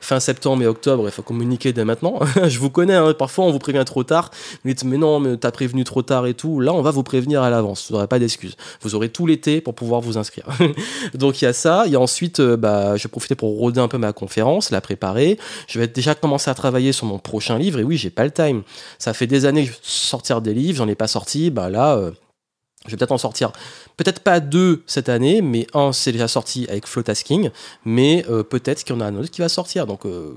fin 0.00 0.20
septembre 0.20 0.42
septembre 0.43 0.65
et 0.65 0.67
octobre, 0.67 1.05
il 1.06 1.12
faut 1.12 1.23
communiquer 1.23 1.73
dès 1.73 1.85
maintenant. 1.85 2.19
je 2.49 2.59
vous 2.59 2.69
connais, 2.69 2.97
hein, 2.97 3.15
parfois 3.17 3.44
on 3.44 3.53
vous 3.53 3.61
prévient 3.61 3.85
trop 3.87 4.03
tard. 4.03 4.33
Vous 4.65 4.71
dites, 4.71 4.83
mais 4.83 4.99
non, 4.99 5.21
mais 5.21 5.37
t'as 5.37 5.53
prévenu 5.53 5.85
trop 5.85 6.03
tard 6.03 6.27
et 6.27 6.35
tout. 6.35 6.59
Là, 6.59 6.75
on 6.75 6.83
va 6.83 6.91
vous 6.91 7.05
prévenir 7.05 7.43
à 7.43 7.50
l'avance. 7.50 7.87
Vous 7.89 7.94
n'aurez 7.94 8.09
pas 8.09 8.19
d'excuses. 8.19 8.56
Vous 8.81 8.97
aurez 8.97 9.09
tout 9.09 9.25
l'été 9.25 9.61
pour 9.61 9.75
pouvoir 9.75 10.00
vous 10.00 10.19
inscrire. 10.19 10.47
Donc 11.15 11.41
il 11.41 11.44
y 11.44 11.49
a 11.49 11.53
ça. 11.53 11.85
Il 11.87 11.93
y 11.93 11.97
a 11.97 12.00
ensuite, 12.00 12.41
euh, 12.41 12.56
bah, 12.56 12.97
je 12.97 13.06
profiter 13.06 13.37
pour 13.37 13.56
rôder 13.56 13.79
un 13.79 13.87
peu 13.87 13.99
ma 13.99 14.12
conférence, 14.12 14.73
la 14.73 14.81
préparer. 14.81 15.39
Je 15.69 15.79
vais 15.79 15.87
déjà 15.87 16.17
commencer 16.17 16.50
à 16.50 16.55
travailler 16.55 16.91
sur 16.91 17.06
mon 17.06 17.21
prochain 17.21 17.56
livre. 17.56 17.79
Et 17.79 17.85
oui, 17.85 17.97
j'ai 17.97 18.11
pas 18.11 18.25
le 18.25 18.33
time. 18.33 18.62
Ça 18.99 19.15
fait 19.15 19.29
des 19.29 19.47
années 19.47 19.67
que 19.67 19.73
je 19.73 19.79
sortir 19.83 20.41
des 20.41 20.55
livres, 20.55 20.79
j'en 20.79 20.89
ai 20.89 20.97
pas 20.97 21.06
sorti. 21.06 21.50
Bah 21.50 21.71
là. 21.71 21.94
Euh, 21.97 22.11
je 22.87 22.90
vais 22.90 22.96
peut-être 22.96 23.12
en 23.12 23.19
sortir, 23.19 23.52
peut-être 23.96 24.20
pas 24.20 24.40
deux 24.40 24.82
cette 24.87 25.08
année, 25.08 25.43
mais 25.43 25.67
un 25.75 25.93
c'est 25.93 26.12
déjà 26.12 26.29
sorti 26.29 26.67
avec 26.69 26.87
Flowtasking, 26.87 27.50
mais 27.84 28.25
euh, 28.29 28.43
peut-être 28.43 28.84
qu'il 28.84 28.94
y 28.94 28.99
en 28.99 29.00
a 29.00 29.06
un 29.06 29.17
autre 29.17 29.31
qui 29.31 29.40
va 29.40 29.49
sortir. 29.49 29.87
Donc 29.87 30.05
euh, 30.05 30.34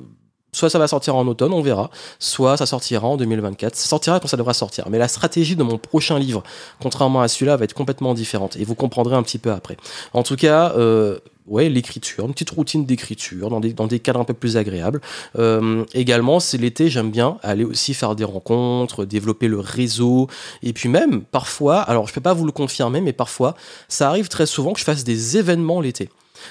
soit 0.51 0.69
ça 0.69 0.79
va 0.79 0.87
sortir 0.87 1.15
en 1.15 1.27
automne, 1.27 1.53
on 1.53 1.61
verra, 1.61 1.89
soit 2.19 2.57
ça 2.57 2.65
sortira 2.65 3.07
en 3.07 3.17
2024. 3.17 3.75
Ça 3.75 3.87
sortira 3.87 4.19
quand 4.19 4.27
ça 4.27 4.37
devra 4.37 4.53
sortir. 4.53 4.89
Mais 4.89 4.97
la 4.97 5.07
stratégie 5.07 5.55
de 5.55 5.63
mon 5.63 5.77
prochain 5.77 6.19
livre, 6.19 6.43
contrairement 6.81 7.21
à 7.21 7.27
celui-là, 7.27 7.57
va 7.57 7.65
être 7.65 7.73
complètement 7.73 8.13
différente. 8.13 8.55
Et 8.57 8.63
vous 8.63 8.75
comprendrez 8.75 9.15
un 9.15 9.23
petit 9.23 9.39
peu 9.39 9.51
après. 9.51 9.77
En 10.13 10.23
tout 10.23 10.35
cas, 10.35 10.73
euh, 10.77 11.19
ouais, 11.47 11.69
l'écriture, 11.69 12.25
une 12.25 12.33
petite 12.33 12.49
routine 12.49 12.85
d'écriture 12.85 13.49
dans 13.49 13.59
des, 13.59 13.73
dans 13.73 13.87
des 13.87 13.99
cadres 13.99 14.19
un 14.19 14.23
peu 14.23 14.33
plus 14.33 14.57
agréables. 14.57 15.01
Euh, 15.37 15.85
également, 15.93 16.39
c'est 16.39 16.57
l'été, 16.57 16.89
j'aime 16.89 17.11
bien 17.11 17.37
aller 17.43 17.63
aussi 17.63 17.93
faire 17.93 18.15
des 18.15 18.23
rencontres, 18.23 19.05
développer 19.05 19.47
le 19.47 19.59
réseau. 19.59 20.27
Et 20.63 20.73
puis 20.73 20.89
même, 20.89 21.21
parfois, 21.21 21.81
alors 21.81 22.07
je 22.07 22.13
peux 22.13 22.21
pas 22.21 22.33
vous 22.33 22.45
le 22.45 22.51
confirmer, 22.51 23.01
mais 23.01 23.13
parfois, 23.13 23.55
ça 23.87 24.09
arrive 24.09 24.27
très 24.27 24.45
souvent 24.45 24.73
que 24.73 24.79
je 24.79 24.85
fasse 24.85 25.03
des 25.03 25.37
événements 25.37 25.81
l'été. 25.81 26.09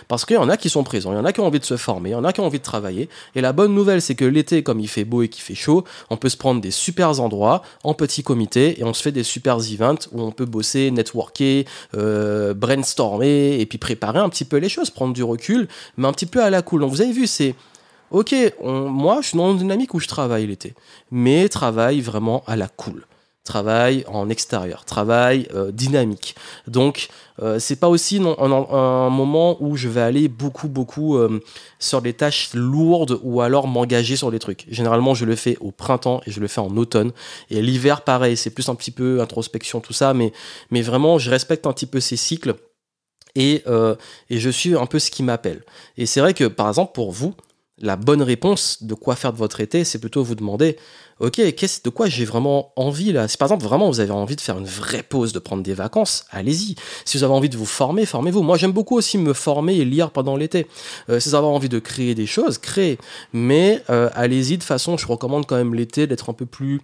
Parce 0.08 0.25
qu'il 0.25 0.36
y 0.36 0.38
en 0.38 0.48
a 0.48 0.56
qui 0.56 0.69
sont 0.69 0.84
présents, 0.84 1.12
il 1.12 1.16
y 1.16 1.19
en 1.19 1.25
a 1.25 1.32
qui 1.32 1.40
ont 1.40 1.46
envie 1.46 1.60
de 1.60 1.64
se 1.64 1.76
former, 1.76 2.10
il 2.10 2.12
y 2.12 2.16
en 2.16 2.25
a 2.25 2.32
qui 2.32 2.40
ont 2.40 2.46
envie 2.46 2.58
de 2.58 2.64
travailler. 2.64 3.08
Et 3.34 3.40
la 3.40 3.52
bonne 3.52 3.75
nouvelle, 3.75 4.02
c'est 4.02 4.14
que 4.14 4.25
l'été, 4.25 4.62
comme 4.62 4.81
il 4.81 4.88
fait 4.88 5.04
beau 5.04 5.22
et 5.22 5.28
qu'il 5.28 5.42
fait 5.42 5.54
chaud, 5.54 5.84
on 6.10 6.16
peut 6.16 6.28
se 6.28 6.36
prendre 6.36 6.60
des 6.60 6.70
super 6.70 7.20
endroits 7.20 7.62
en 7.82 7.94
petit 7.94 8.22
comité 8.22 8.81
et 8.81 8.84
on 8.84 8.94
se 8.94 9.02
fait 9.02 9.12
des 9.12 9.22
super 9.22 9.58
events 9.58 10.08
où 10.12 10.22
on 10.22 10.32
peut 10.32 10.46
bosser, 10.46 10.90
networker, 10.90 11.66
euh, 11.96 12.54
brainstormer 12.54 13.60
et 13.60 13.66
puis 13.66 13.78
préparer 13.78 14.19
un 14.19 14.28
petit 14.28 14.44
peu 14.44 14.56
les 14.56 14.69
choses, 14.69 14.90
prendre 14.90 15.12
du 15.12 15.22
recul, 15.22 15.69
mais 15.96 16.08
un 16.08 16.12
petit 16.12 16.26
peu 16.26 16.42
à 16.42 16.50
la 16.50 16.62
cool. 16.62 16.81
Donc 16.81 16.90
vous 16.90 17.00
avez 17.00 17.12
vu, 17.12 17.26
c'est 17.26 17.54
ok, 18.10 18.34
moi 18.62 19.19
je 19.20 19.28
suis 19.28 19.38
dans 19.38 19.52
une 19.52 19.58
dynamique 19.58 19.94
où 19.94 20.00
je 20.00 20.08
travaille 20.08 20.46
l'été, 20.46 20.75
mais 21.10 21.48
travaille 21.48 22.00
vraiment 22.00 22.42
à 22.46 22.56
la 22.56 22.69
cool 22.69 23.06
travail 23.44 24.05
en 24.08 24.31
extérieur, 24.31 24.87
travail 24.87 25.46
euh, 25.55 25.70
dynamique. 25.70 26.35
Donc 26.67 27.08
euh, 27.43 27.58
c'est 27.58 27.76
pas 27.76 27.88
aussi 27.88 28.19
non, 28.19 28.37
un, 28.38 29.11
moment 29.11 29.62
où 29.62 29.76
je 29.76 29.88
vais 29.88 30.00
aller 30.00 30.29
beaucoup 30.29 30.69
beaucoup 30.69 31.19
euh, 31.19 31.41
sur 31.79 32.00
des 32.00 32.14
tâches 32.14 32.50
lourdes 32.55 33.20
ou 33.23 33.43
alors 33.43 33.69
m'engager 33.69 34.17
sur 34.17 34.31
des 34.31 34.38
trucs. 34.38 34.64
Généralement 34.70 35.12
je 35.12 35.26
le 35.26 35.37
fais 35.37 35.58
au 35.61 35.70
printemps 35.70 36.23
et 36.26 36.31
je 36.31 36.41
le 36.41 36.49
fais 36.49 36.62
en 36.62 36.75
automne 36.79 37.12
et 37.50 37.61
l'hiver 37.61 38.00
pareil, 38.00 38.37
c'est 38.38 38.50
plus 38.50 38.70
un 38.70 38.75
petit 38.75 38.91
peu 38.91 39.20
introspection 39.20 39.81
tout 39.81 39.93
ça, 39.93 40.14
mais 40.14 40.32
mais 40.70 40.81
vraiment 40.81 41.19
je 41.19 41.31
respecte 41.31 41.67
un 41.67 41.73
petit 41.75 41.87
peu 41.87 42.00
ces 42.00 42.17
cycles 42.17 42.55
et 43.35 43.62
et 44.31 44.38
je 44.38 44.50
suis 44.50 44.75
un 44.75 44.87
peu 44.87 44.99
ce 44.99 45.11
qui 45.11 45.23
m'appelle. 45.23 45.64
Et 45.99 46.06
c'est 46.06 46.20
vrai 46.20 46.32
que 46.32 46.44
par 46.44 46.69
exemple 46.69 46.93
pour 46.94 47.12
vous 47.12 47.35
la 47.79 47.97
bonne 47.97 48.23
réponse 48.23 48.82
de 48.82 48.94
quoi 48.94 49.17
faire 49.17 49.32
de 49.32 49.38
votre 49.38 49.61
été, 49.61 49.85
c'est 49.85 49.99
plutôt 49.99 50.23
vous 50.23 50.37
demander, 50.37 50.76
ok, 51.19 51.55
qu'est-ce 51.55 51.82
de 51.82 51.91
quoi 51.91 52.09
j'ai 52.09 52.25
vraiment 52.25 52.72
envie 52.77 53.13
là? 53.13 53.27
Si 53.27 53.37
par 53.37 53.46
exemple 53.46 53.65
vraiment 53.65 53.89
vous 53.89 54.01
avez 54.01 54.13
envie 54.13 54.37
de 54.37 54.41
faire 54.41 54.58
une 54.58 54.65
vraie 54.65 55.03
pause, 55.03 55.32
de 55.32 55.41
prendre 55.41 55.63
des 55.63 55.75
vacances, 55.75 56.25
allez-y. 56.31 56.77
Si 57.05 57.19
vous 57.19 57.25
avez 57.25 57.32
envie 57.32 57.48
de 57.48 57.56
vous 57.56 57.67
former, 57.67 58.06
formez-vous. 58.06 58.43
Moi 58.43 58.56
j'aime 58.56 58.72
beaucoup 58.72 58.96
aussi 58.96 59.19
me 59.19 59.32
former 59.32 59.77
et 59.77 59.84
lire 59.84 60.10
pendant 60.10 60.37
l'été. 60.37 60.69
Euh, 61.08 61.19
si 61.19 61.29
vous 61.29 61.34
avez 61.34 61.46
envie 61.46 61.69
de 61.69 61.81
créer 61.81 62.15
des 62.15 62.27
choses, 62.27 62.58
créez. 62.58 62.98
Mais 63.32 63.82
euh, 63.91 64.08
allez-y 64.15 64.56
de 64.56 64.63
façon, 64.63 64.96
je 64.96 65.06
recommande 65.06 65.46
quand 65.46 65.56
même 65.56 65.75
l'été 65.75 66.06
d'être 66.06 66.31
un 66.31 66.34
peu 66.34 66.46
plus 66.46 66.81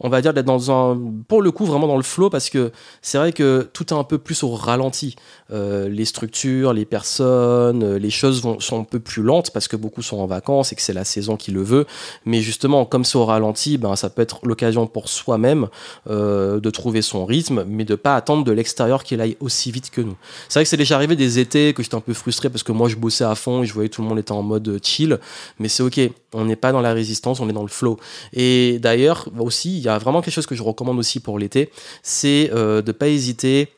on 0.00 0.08
va 0.08 0.20
dire 0.22 0.34
d'être 0.34 0.46
dans 0.46 0.70
un 0.70 0.98
pour 1.28 1.42
le 1.42 1.50
coup 1.50 1.64
vraiment 1.64 1.86
dans 1.86 1.96
le 1.96 2.02
flow 2.02 2.30
parce 2.30 2.50
que 2.50 2.72
c'est 3.02 3.18
vrai 3.18 3.32
que 3.32 3.68
tout 3.72 3.92
est 3.92 3.96
un 3.96 4.04
peu 4.04 4.18
plus 4.18 4.42
au 4.42 4.50
ralenti. 4.50 5.16
Euh, 5.52 5.88
les 5.88 6.04
structures 6.04 6.72
les 6.72 6.84
personnes 6.84 7.82
euh, 7.82 7.98
les 7.98 8.10
choses 8.10 8.42
vont, 8.42 8.60
sont 8.60 8.80
un 8.80 8.84
peu 8.84 8.98
plus 8.98 9.22
lentes 9.22 9.50
parce 9.50 9.68
que 9.68 9.76
beaucoup 9.76 10.02
sont 10.02 10.18
en 10.18 10.26
vacances 10.26 10.72
et 10.72 10.76
que 10.76 10.82
c'est 10.82 10.92
la 10.92 11.04
saison 11.04 11.36
qui 11.36 11.50
le 11.50 11.62
veut. 11.62 11.86
Mais 12.24 12.40
justement 12.40 12.84
comme 12.84 13.04
c'est 13.04 13.18
au 13.18 13.24
ralenti 13.24 13.78
ben 13.78 13.96
ça 13.96 14.10
peut 14.10 14.22
être 14.22 14.40
l'occasion 14.44 14.86
pour 14.86 15.08
soi-même 15.08 15.68
euh, 16.08 16.60
de 16.60 16.70
trouver 16.70 17.02
son 17.02 17.24
rythme 17.24 17.64
mais 17.68 17.84
de 17.84 17.94
pas 17.94 18.16
attendre 18.16 18.44
de 18.44 18.52
l'extérieur 18.52 19.04
qu'il 19.04 19.20
aille 19.20 19.36
aussi 19.40 19.70
vite 19.70 19.90
que 19.90 20.00
nous. 20.00 20.16
C'est 20.48 20.58
vrai 20.58 20.64
que 20.64 20.70
c'est 20.70 20.76
déjà 20.76 20.96
arrivé 20.96 21.16
des 21.16 21.38
étés 21.38 21.74
que 21.74 21.82
j'étais 21.82 21.94
un 21.94 22.00
peu 22.00 22.14
frustré 22.14 22.50
parce 22.50 22.62
que 22.62 22.72
moi 22.72 22.88
je 22.88 22.96
bossais 22.96 23.24
à 23.24 23.34
fond 23.34 23.62
et 23.62 23.66
je 23.66 23.74
voyais 23.74 23.88
tout 23.88 24.02
le 24.02 24.08
monde 24.08 24.18
était 24.18 24.32
en 24.32 24.42
mode 24.42 24.80
chill 24.82 25.18
mais 25.58 25.68
c'est 25.68 25.82
ok 25.82 26.00
on 26.34 26.44
n'est 26.44 26.56
pas 26.56 26.72
dans 26.72 26.80
la 26.80 26.92
résistance 26.92 27.40
on 27.40 27.48
est 27.48 27.52
dans 27.52 27.62
le 27.62 27.68
flow. 27.68 27.98
Et 28.32 28.78
d'ailleurs 28.80 29.28
aussi 29.38 29.78
il 29.78 29.82
y 29.82 29.88
a 29.88 29.98
vraiment 29.98 30.20
quelque 30.20 30.34
chose 30.34 30.46
que 30.46 30.54
je 30.54 30.62
recommande 30.62 30.98
aussi 30.98 31.20
pour 31.20 31.38
l'été, 31.38 31.70
c'est 32.02 32.50
euh, 32.52 32.82
de 32.82 32.88
ne 32.88 32.92
pas 32.92 33.08
hésiter 33.08 33.68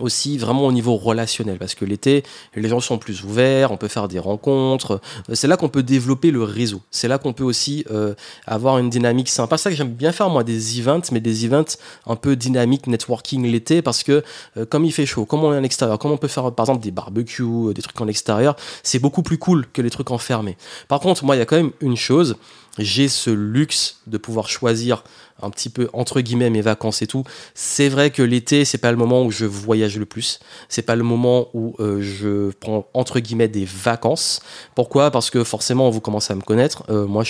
aussi 0.00 0.38
vraiment 0.38 0.66
au 0.66 0.72
niveau 0.72 0.96
relationnel 0.96 1.56
parce 1.56 1.76
que 1.76 1.84
l'été 1.84 2.24
les 2.56 2.68
gens 2.68 2.80
sont 2.80 2.98
plus 2.98 3.22
ouverts 3.22 3.70
on 3.70 3.76
peut 3.76 3.88
faire 3.88 4.08
des 4.08 4.18
rencontres. 4.18 5.00
Euh, 5.30 5.34
c'est 5.34 5.46
là 5.46 5.56
qu'on 5.56 5.68
peut 5.68 5.84
développer 5.84 6.32
le 6.32 6.42
réseau. 6.42 6.82
C'est 6.90 7.06
là 7.06 7.18
qu'on 7.18 7.32
peut 7.32 7.44
aussi 7.44 7.84
euh, 7.90 8.14
avoir 8.46 8.78
une 8.78 8.90
dynamique 8.90 9.28
sympa. 9.28 9.56
C'est 9.56 9.64
ça 9.64 9.70
que 9.70 9.76
j'aime 9.76 9.92
bien 9.92 10.10
faire 10.10 10.30
moi 10.30 10.42
des 10.42 10.80
events 10.80 11.02
mais 11.12 11.20
des 11.20 11.44
events 11.46 11.76
un 12.06 12.16
peu 12.16 12.34
dynamique 12.34 12.88
networking 12.88 13.46
l'été 13.46 13.82
parce 13.82 14.02
que 14.02 14.24
euh, 14.56 14.66
comme 14.66 14.84
il 14.84 14.92
fait 14.92 15.06
chaud 15.06 15.26
comme 15.26 15.44
on 15.44 15.52
est 15.52 15.58
en 15.58 15.62
extérieur 15.62 15.98
comme 15.98 16.10
on 16.10 16.16
peut 16.16 16.28
faire 16.28 16.52
par 16.52 16.64
exemple 16.64 16.82
des 16.82 16.90
barbecues 16.90 17.72
des 17.74 17.82
trucs 17.82 18.00
en 18.00 18.08
extérieur 18.08 18.56
c'est 18.82 18.98
beaucoup 18.98 19.22
plus 19.22 19.38
cool 19.38 19.66
que 19.72 19.80
les 19.80 19.90
trucs 19.90 20.10
enfermés. 20.10 20.56
Par 20.88 20.98
contre 20.98 21.24
moi 21.24 21.36
il 21.36 21.38
y 21.38 21.42
a 21.42 21.46
quand 21.46 21.56
même 21.56 21.72
une 21.80 21.96
chose 21.96 22.36
j'ai 22.78 23.08
ce 23.08 23.30
luxe 23.30 24.00
de 24.06 24.18
pouvoir 24.18 24.48
choisir 24.48 25.04
un 25.42 25.50
petit 25.50 25.68
peu 25.68 25.88
entre 25.92 26.20
guillemets 26.20 26.50
mes 26.50 26.60
vacances 26.60 27.02
et 27.02 27.06
tout. 27.06 27.24
C'est 27.54 27.88
vrai 27.88 28.10
que 28.10 28.22
l'été, 28.22 28.64
c'est 28.64 28.78
pas 28.78 28.90
le 28.90 28.96
moment 28.96 29.24
où 29.24 29.30
je 29.30 29.44
voyage 29.44 29.98
le 29.98 30.06
plus. 30.06 30.40
C'est 30.68 30.82
pas 30.82 30.96
le 30.96 31.02
moment 31.02 31.48
où 31.54 31.74
euh, 31.80 32.00
je 32.00 32.50
prends 32.60 32.86
entre 32.94 33.20
guillemets 33.20 33.48
des 33.48 33.64
vacances. 33.64 34.40
Pourquoi? 34.74 35.10
Parce 35.10 35.30
que 35.30 35.44
forcément, 35.44 35.90
vous 35.90 36.00
commencez 36.00 36.32
à 36.32 36.36
me 36.36 36.42
connaître. 36.42 36.84
Euh, 36.88 37.06
moi, 37.06 37.24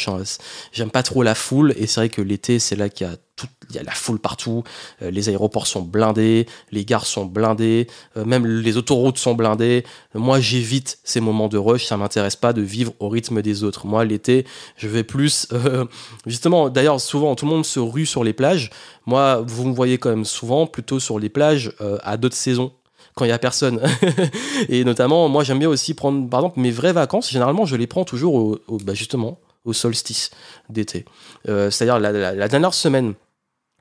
j'aime 0.73 0.91
pas 0.91 1.03
trop 1.03 1.23
la 1.23 1.35
foule 1.35 1.75
et 1.77 1.87
c'est 1.87 2.01
vrai 2.01 2.09
que 2.09 2.23
l'été, 2.23 2.59
c'est 2.59 2.77
là 2.77 2.89
qu'il 2.89 3.07
y 3.07 3.11
a 3.11 3.17
il 3.71 3.77
y 3.77 3.79
a 3.79 3.83
la 3.83 3.93
foule 3.93 4.19
partout, 4.19 4.63
euh, 5.03 5.11
les 5.11 5.29
aéroports 5.29 5.67
sont 5.67 5.83
blindés, 5.83 6.47
les 6.71 6.85
gares 6.85 7.07
sont 7.07 7.25
blindées, 7.25 7.87
euh, 8.17 8.25
même 8.25 8.47
les 8.47 8.77
autoroutes 8.77 9.19
sont 9.19 9.35
blindées. 9.35 9.85
Moi, 10.15 10.41
j'évite 10.41 10.99
ces 11.05 11.21
moments 11.21 11.49
de 11.49 11.59
rush, 11.59 11.87
ça 11.87 11.97
m'intéresse 11.97 12.37
pas 12.37 12.53
de 12.53 12.63
vivre 12.63 12.93
au 13.01 13.09
rythme 13.09 13.43
des 13.43 13.65
autres. 13.65 13.87
Moi, 13.87 14.05
l'été, 14.05 14.47
je 14.77 14.89
vais 14.89 15.05
plus 15.05 15.49
euh, 15.53 15.85
justement 16.27 16.69
d'ailleurs 16.69 17.01
souvent 17.01 17.35
tout 17.35 17.47
le 17.47 17.53
monde 17.53 17.67
se 17.67 17.81
rue 17.81 18.07
sur 18.07 18.25
les 18.25 18.33
plages. 18.33 18.71
Moi, 19.07 19.43
vous 19.47 19.67
me 19.67 19.75
voyez 19.75 19.99
quand 19.99 20.11
même 20.11 20.25
souvent 20.25 20.67
plutôt 20.67 21.01
sur 21.01 21.19
les 21.19 21.29
plages 21.29 21.73
à 22.03 22.17
d'autres 22.17 22.37
saisons 22.37 22.73
quand 23.15 23.27
il 23.27 23.29
y 23.29 23.33
a 23.33 23.39
personne. 23.39 23.83
et 24.71 24.83
notamment, 24.83 25.29
moi, 25.29 25.45
j'aime 25.45 25.59
bien 25.59 25.69
aussi 25.69 25.93
prendre, 25.93 26.29
par 26.31 26.41
exemple, 26.41 26.61
mes 26.61 26.71
vraies 26.71 26.95
vacances. 26.95 27.31
Généralement, 27.31 27.67
je 27.67 27.77
les 27.77 27.87
prends 27.87 28.05
toujours 28.05 28.35
au, 28.35 28.79
bah, 28.83 28.95
justement 28.95 29.39
au 29.67 29.75
solstice 29.75 30.31
d'été. 30.71 31.05
C'est-à-dire 31.45 31.99
la, 31.99 32.49
dernière 32.49 32.73
semaine 32.73 33.15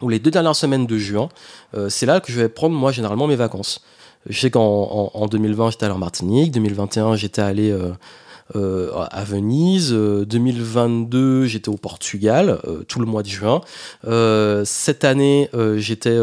ou 0.03 0.09
les 0.09 0.19
deux 0.19 0.31
dernières 0.31 0.55
semaines 0.55 0.85
de 0.85 0.97
juin, 0.97 1.29
euh, 1.75 1.89
c'est 1.89 2.05
là 2.05 2.19
que 2.19 2.31
je 2.31 2.39
vais 2.39 2.49
prendre 2.49 2.75
moi 2.75 2.91
généralement 2.91 3.25
mes 3.25 3.35
vacances. 3.35 3.81
Je 4.29 4.39
sais 4.39 4.51
qu'en 4.51 5.11
en, 5.13 5.27
2020 5.27 5.71
j'étais 5.71 5.85
allé 5.85 5.93
en 5.93 5.97
Martinique, 5.97 6.51
2021 6.51 7.15
j'étais 7.15 7.41
allé 7.41 7.71
euh, 7.71 7.91
euh, 8.55 8.91
à 9.11 9.23
Venise, 9.23 9.91
2022 9.91 11.45
j'étais 11.45 11.69
au 11.69 11.75
Portugal 11.75 12.59
tout 12.87 12.99
le 12.99 13.05
mois 13.05 13.23
de 13.23 13.27
juin. 13.27 13.61
cette 14.65 15.03
année 15.03 15.49
j'étais 15.75 16.17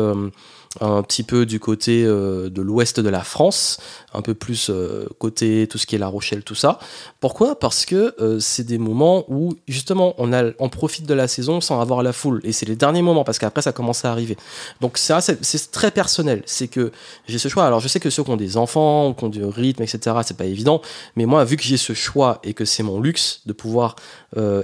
un 0.79 1.03
petit 1.03 1.25
peu 1.25 1.47
du 1.47 1.59
côté 1.59 2.05
euh, 2.05 2.49
de 2.49 2.63
l'ouest 2.63 3.01
de 3.01 3.09
la 3.09 3.25
France, 3.25 3.81
un 4.15 4.23
peu 4.23 4.35
plus 4.35 4.71
euh, 4.71 5.09
côté 5.19 5.67
tout 5.67 5.79
ce 5.79 5.87
qui 5.87 5.97
est 5.97 5.99
La 5.99 6.07
Rochelle, 6.07 6.45
tout 6.45 6.55
ça. 6.55 6.79
Pourquoi? 7.19 7.59
Parce 7.59 7.85
que 7.85 8.15
euh, 8.21 8.39
c'est 8.39 8.63
des 8.63 8.79
moments 8.79 9.25
où 9.29 9.57
justement 9.67 10.15
on, 10.19 10.33
a, 10.33 10.53
on 10.61 10.69
profite 10.69 11.07
de 11.07 11.15
la 11.15 11.27
saison 11.27 11.61
sans 11.61 11.81
avoir 11.81 12.05
la 12.05 12.13
foule. 12.13 12.41
Et 12.45 12.53
c'est 12.53 12.67
les 12.67 12.77
derniers 12.77 13.03
moments 13.03 13.25
parce 13.25 13.41
qu'après 13.41 13.63
ça 13.63 13.73
commence 13.73 14.05
à 14.05 14.13
arriver. 14.13 14.37
Donc 14.81 14.97
ça, 14.97 15.21
c'est 15.21 15.71
très 15.73 15.91
personnel. 15.91 16.43
C'est 16.47 16.69
que 16.69 16.93
j'ai 17.27 17.39
ce 17.39 17.49
choix. 17.49 17.67
Alors 17.67 17.81
je 17.81 17.89
sais 17.89 17.99
que 17.99 18.11
ceux 18.11 18.23
qui 18.23 18.31
ont 18.31 18.37
des 18.37 18.57
enfants, 18.57 19.13
qui 19.13 19.25
ont 19.25 19.29
du 19.29 19.45
rythme, 19.45 19.83
etc., 19.83 20.19
c'est 20.25 20.37
pas 20.37 20.45
évident. 20.45 20.83
Mais 21.17 21.27
moi, 21.27 21.43
vu 21.45 21.57
que 21.57 21.65
j'ai 21.65 21.79
ce 21.79 21.95
choix 21.95 22.39
et 22.45 22.55
que 22.55 22.65
c'est 22.65 22.85
mon 22.85 23.01
luxe 23.01 23.41
de 23.47 23.53
pouvoir 23.53 23.97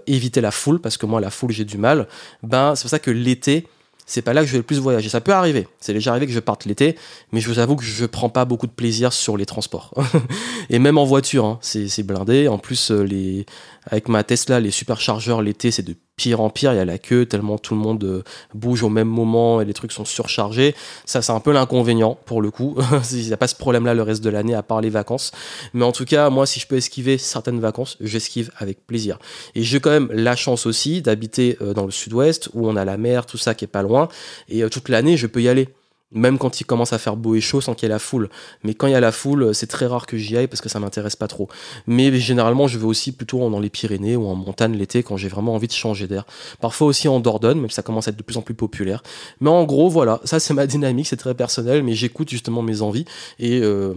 éviter 0.06 0.40
la 0.40 0.52
foule, 0.52 0.80
parce 0.80 0.96
que 0.96 1.06
moi 1.06 1.20
la 1.20 1.30
foule 1.30 1.50
j'ai 1.50 1.64
du 1.64 1.76
mal, 1.76 2.06
ben 2.44 2.76
c'est 2.76 2.82
pour 2.82 2.90
ça 2.90 3.00
que 3.00 3.10
l'été 3.10 3.66
c'est 4.06 4.22
pas 4.22 4.32
là 4.32 4.40
que 4.40 4.46
je 4.46 4.52
vais 4.52 4.58
le 4.58 4.64
plus 4.64 4.78
voyager. 4.78 5.08
Ça 5.08 5.20
peut 5.20 5.32
arriver. 5.32 5.66
C'est 5.80 5.92
déjà 5.92 6.12
arrivé 6.12 6.26
que 6.26 6.32
je 6.32 6.38
parte 6.38 6.64
l'été, 6.64 6.96
mais 7.32 7.40
je 7.40 7.48
vous 7.48 7.58
avoue 7.58 7.74
que 7.74 7.84
je 7.84 8.06
prends 8.06 8.28
pas 8.28 8.44
beaucoup 8.44 8.68
de 8.68 8.72
plaisir 8.72 9.12
sur 9.12 9.36
les 9.36 9.46
transports. 9.46 9.92
et 10.70 10.78
même 10.78 10.96
en 10.96 11.04
voiture, 11.04 11.44
hein, 11.44 11.58
c'est 11.60 12.04
blindé. 12.04 12.46
En 12.46 12.58
plus, 12.58 12.92
euh, 12.92 13.02
les, 13.02 13.46
avec 13.84 14.08
ma 14.08 14.22
Tesla, 14.22 14.60
les 14.60 14.70
superchargeurs 14.70 15.42
l'été, 15.42 15.72
c'est 15.72 15.82
de 15.82 15.96
pire 16.16 16.40
en 16.40 16.50
pire. 16.50 16.72
Il 16.72 16.76
y 16.76 16.80
a 16.80 16.84
la 16.84 16.98
queue, 16.98 17.26
tellement 17.26 17.58
tout 17.58 17.74
le 17.74 17.80
monde 17.80 18.02
euh, 18.04 18.22
bouge 18.54 18.82
au 18.82 18.88
même 18.88 19.08
moment 19.08 19.60
et 19.60 19.64
les 19.64 19.74
trucs 19.74 19.92
sont 19.92 20.04
surchargés. 20.04 20.74
Ça, 21.04 21.22
c'est 21.22 21.32
un 21.32 21.40
peu 21.40 21.52
l'inconvénient 21.52 22.18
pour 22.24 22.40
le 22.40 22.50
coup. 22.50 22.76
Il 23.12 23.26
n'y 23.26 23.32
a 23.32 23.36
pas 23.36 23.46
ce 23.46 23.54
problème-là 23.54 23.94
le 23.94 24.02
reste 24.02 24.24
de 24.24 24.30
l'année 24.30 24.54
à 24.54 24.62
part 24.62 24.80
les 24.80 24.90
vacances. 24.90 25.32
Mais 25.74 25.84
en 25.84 25.92
tout 25.92 26.06
cas, 26.06 26.30
moi, 26.30 26.46
si 26.46 26.58
je 26.58 26.66
peux 26.66 26.76
esquiver 26.76 27.18
certaines 27.18 27.60
vacances, 27.60 27.96
j'esquive 28.00 28.50
avec 28.56 28.86
plaisir. 28.86 29.18
Et 29.54 29.62
j'ai 29.62 29.78
quand 29.80 29.90
même 29.90 30.08
la 30.10 30.36
chance 30.36 30.66
aussi 30.66 31.02
d'habiter 31.02 31.58
euh, 31.60 31.74
dans 31.74 31.84
le 31.84 31.90
sud-ouest 31.90 32.48
où 32.54 32.66
on 32.66 32.76
a 32.76 32.84
la 32.84 32.96
mer, 32.96 33.26
tout 33.26 33.38
ça 33.38 33.54
qui 33.54 33.64
est 33.64 33.68
pas 33.68 33.82
loin. 33.82 34.08
Et 34.48 34.64
euh, 34.64 34.68
toute 34.70 34.88
l'année, 34.88 35.16
je 35.16 35.26
peux 35.26 35.42
y 35.42 35.48
aller 35.48 35.68
même 36.12 36.38
quand 36.38 36.60
il 36.60 36.64
commence 36.64 36.92
à 36.92 36.98
faire 36.98 37.16
beau 37.16 37.34
et 37.34 37.40
chaud 37.40 37.60
sans 37.60 37.74
qu'il 37.74 37.86
y 37.86 37.86
ait 37.86 37.94
la 37.94 37.98
foule. 37.98 38.28
Mais 38.62 38.74
quand 38.74 38.86
il 38.86 38.92
y 38.92 38.96
a 38.96 39.00
la 39.00 39.12
foule, 39.12 39.54
c'est 39.54 39.66
très 39.66 39.86
rare 39.86 40.06
que 40.06 40.16
j'y 40.16 40.36
aille 40.36 40.46
parce 40.46 40.60
que 40.60 40.68
ça 40.68 40.78
m'intéresse 40.80 41.16
pas 41.16 41.28
trop. 41.28 41.48
Mais 41.86 42.16
généralement, 42.18 42.68
je 42.68 42.78
vais 42.78 42.84
aussi 42.84 43.12
plutôt 43.12 43.38
dans 43.50 43.60
les 43.60 43.70
Pyrénées 43.70 44.16
ou 44.16 44.26
en 44.26 44.34
montagne 44.34 44.76
l'été 44.76 45.02
quand 45.02 45.16
j'ai 45.16 45.28
vraiment 45.28 45.54
envie 45.54 45.66
de 45.66 45.72
changer 45.72 46.06
d'air. 46.06 46.24
Parfois 46.60 46.86
aussi 46.86 47.08
en 47.08 47.20
Dordogne, 47.20 47.60
même 47.60 47.70
si 47.70 47.76
ça 47.76 47.82
commence 47.82 48.08
à 48.08 48.10
être 48.10 48.16
de 48.16 48.22
plus 48.22 48.36
en 48.36 48.42
plus 48.42 48.54
populaire. 48.54 49.02
Mais 49.40 49.50
en 49.50 49.64
gros, 49.64 49.88
voilà, 49.88 50.20
ça 50.24 50.38
c'est 50.40 50.54
ma 50.54 50.66
dynamique, 50.66 51.06
c'est 51.06 51.16
très 51.16 51.34
personnel, 51.34 51.82
mais 51.82 51.94
j'écoute 51.94 52.30
justement 52.30 52.62
mes 52.62 52.82
envies 52.82 53.04
et 53.38 53.60
euh, 53.60 53.94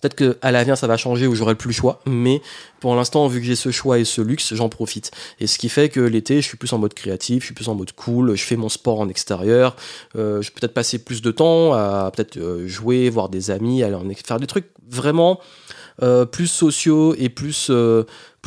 Peut-être 0.00 0.14
qu'à 0.14 0.52
l'avenir, 0.52 0.78
ça 0.78 0.86
va 0.86 0.96
changer 0.96 1.26
ou 1.26 1.34
j'aurai 1.34 1.56
plus 1.56 1.68
le 1.68 1.74
choix. 1.74 2.00
Mais 2.06 2.40
pour 2.80 2.94
l'instant, 2.94 3.26
vu 3.26 3.40
que 3.40 3.46
j'ai 3.46 3.56
ce 3.56 3.70
choix 3.70 3.98
et 3.98 4.04
ce 4.04 4.20
luxe, 4.20 4.54
j'en 4.54 4.68
profite. 4.68 5.10
Et 5.40 5.48
ce 5.48 5.58
qui 5.58 5.68
fait 5.68 5.88
que 5.88 6.00
l'été, 6.00 6.40
je 6.40 6.46
suis 6.46 6.56
plus 6.56 6.72
en 6.72 6.78
mode 6.78 6.94
créatif, 6.94 7.42
je 7.42 7.46
suis 7.46 7.54
plus 7.54 7.68
en 7.68 7.74
mode 7.74 7.92
cool, 7.92 8.36
je 8.36 8.44
fais 8.44 8.56
mon 8.56 8.68
sport 8.68 9.00
en 9.00 9.08
extérieur. 9.08 9.74
Euh, 10.16 10.40
je 10.40 10.52
peux 10.52 10.60
peut-être 10.60 10.74
passer 10.74 10.98
plus 10.98 11.20
de 11.20 11.30
temps 11.32 11.72
à 11.72 12.12
peut-être 12.14 12.36
euh, 12.36 12.68
jouer, 12.68 13.10
voir 13.10 13.28
des 13.28 13.50
amis, 13.50 13.82
aller 13.82 13.94
en, 13.94 14.08
faire 14.24 14.38
des 14.38 14.46
trucs 14.46 14.68
vraiment 14.88 15.40
euh, 16.02 16.24
plus 16.24 16.46
sociaux 16.46 17.14
et 17.18 17.28
plus 17.28 17.70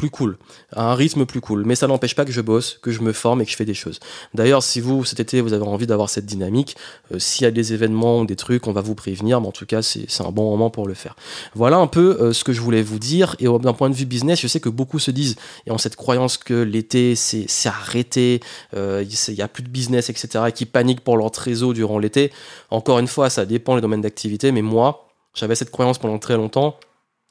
cool, 0.10 0.38
à 0.74 0.92
un 0.92 0.96
rythme 0.96 1.26
plus 1.26 1.42
cool. 1.42 1.66
Mais 1.66 1.76
ça 1.76 1.88
n'empêche 1.88 2.16
pas 2.16 2.26
que 2.26 2.32
je 2.32 2.42
bosse, 2.42 2.80
que 2.82 2.92
je 2.92 3.02
me 3.02 3.14
forme 3.14 3.42
et 3.42 3.46
que 3.46 3.52
je 3.52 3.56
fais 3.56 3.66
des 3.66 3.74
choses. 3.74 4.00
D'ailleurs, 4.34 4.64
si 4.64 4.80
vous, 4.80 5.06
cet 5.06 5.20
été, 5.20 5.42
vous 5.42 5.54
avez 5.54 5.66
envie 5.66 5.88
d'avoir 5.88 6.10
cette 6.10 6.26
dynamique, 6.26 6.76
euh, 7.14 7.20
s'il 7.20 7.44
y 7.44 7.48
a 7.48 7.52
des 7.52 7.74
événements 7.74 8.22
ou 8.22 8.26
des 8.26 8.36
trucs, 8.36 8.68
on 8.68 8.72
va 8.72 8.82
vous 8.82 8.96
prévenir, 8.96 9.42
mais 9.42 9.48
en 9.48 9.52
tout 9.52 9.66
cas, 9.66 9.82
c'est 9.82 10.22
un 10.22 10.32
bon 10.32 10.50
moment 10.50 10.70
pour 10.70 10.88
le 10.88 10.94
faire. 10.94 11.16
Voilà 11.56 11.78
un 11.78 11.88
peu 11.88 12.18
euh, 12.20 12.34
ce 12.34 12.44
que 12.44 12.54
je 12.54 12.62
voulais 12.62 12.82
vous 12.82 13.00
dire. 13.00 13.36
Et 13.40 13.46
d'un 13.46 13.74
point 13.74 13.90
de 13.90 13.96
vue 13.96 14.06
business, 14.06 14.40
je 14.40 14.48
sais 14.48 14.60
que 14.60 14.70
beaucoup 14.70 15.00
se 15.00 15.12
disent, 15.12 15.36
et 15.66 15.72
ont 15.72 15.78
cette 15.78 15.96
croyance 15.96 16.38
que 16.38 16.54
l'été, 16.54 17.16
c'est 17.16 17.48
arrêté, 17.66 18.40
euh, 18.76 19.04
il 19.28 19.34
n'y 19.34 19.42
a 19.42 19.48
plus 19.48 19.64
de 19.64 19.70
business, 19.70 20.10
etc., 20.10 20.46
et 20.48 20.52
qui 20.52 20.66
paniquent 20.66 21.02
pour 21.02 21.18
leur 21.18 21.32
trésor 21.32 21.74
durant 21.74 22.00
l'été. 22.00 22.32
Encore 22.70 23.00
une 23.00 23.08
fois, 23.08 23.30
ça 23.30 23.46
dépend 23.46 23.76
des 23.76 23.82
domaines 23.82 24.02
d'activité, 24.02 24.52
mais 24.52 24.62
moi, 24.62 25.08
j'avais 25.34 25.56
cette 25.56 25.72
croyance 25.72 25.98
pendant 25.98 26.20
très 26.20 26.36
longtemps 26.36 26.78